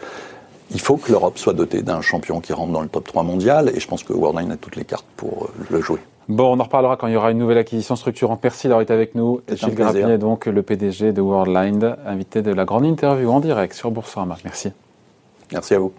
il 0.75 0.81
faut 0.81 0.97
que 0.97 1.11
l'Europe 1.11 1.39
soit 1.39 1.55
dotée 1.55 1.83
d'un 1.83 2.01
champion 2.01 2.41
qui 2.41 2.53
rentre 2.53 2.73
dans 2.73 2.83
le 2.83 2.89
top 2.89 3.07
3 3.07 3.23
mondial, 3.23 3.71
et 3.75 3.81
je 3.81 3.87
pense 3.89 4.03
que 4.03 4.13
Worldline 4.13 4.51
a 4.53 4.57
toutes 4.57 4.77
les 4.77 4.85
cartes 4.85 5.07
pour 5.17 5.45
euh, 5.45 5.65
le 5.71 5.81
jouer. 5.81 6.01
Bon, 6.29 6.57
on 6.57 6.61
en 6.61 6.65
reparlera 6.65 6.97
quand 6.97 7.07
il 7.07 7.13
y 7.13 7.17
aura 7.17 7.31
une 7.31 7.39
nouvelle 7.39 7.59
acquisition 7.59 7.97
structurante. 7.97 8.41
Merci 8.43 8.67
d'avoir 8.67 8.83
été 8.83 8.93
avec 8.93 9.15
nous. 9.15 9.41
Gilles 9.53 9.75
Grappinet, 9.75 10.19
donc 10.19 10.47
le 10.47 10.63
PDG 10.63 11.13
de 11.13 11.21
Worldline, 11.21 11.97
invité 12.07 12.41
de 12.43 12.53
la 12.53 12.65
grande 12.65 12.87
interview 12.87 13.31
en 13.31 13.41
direct 13.41 13.75
sur 13.75 13.91
Boursorama. 13.91 14.37
Merci. 14.45 14.71
Merci 15.53 15.75
à 15.75 15.79
vous. 15.79 15.93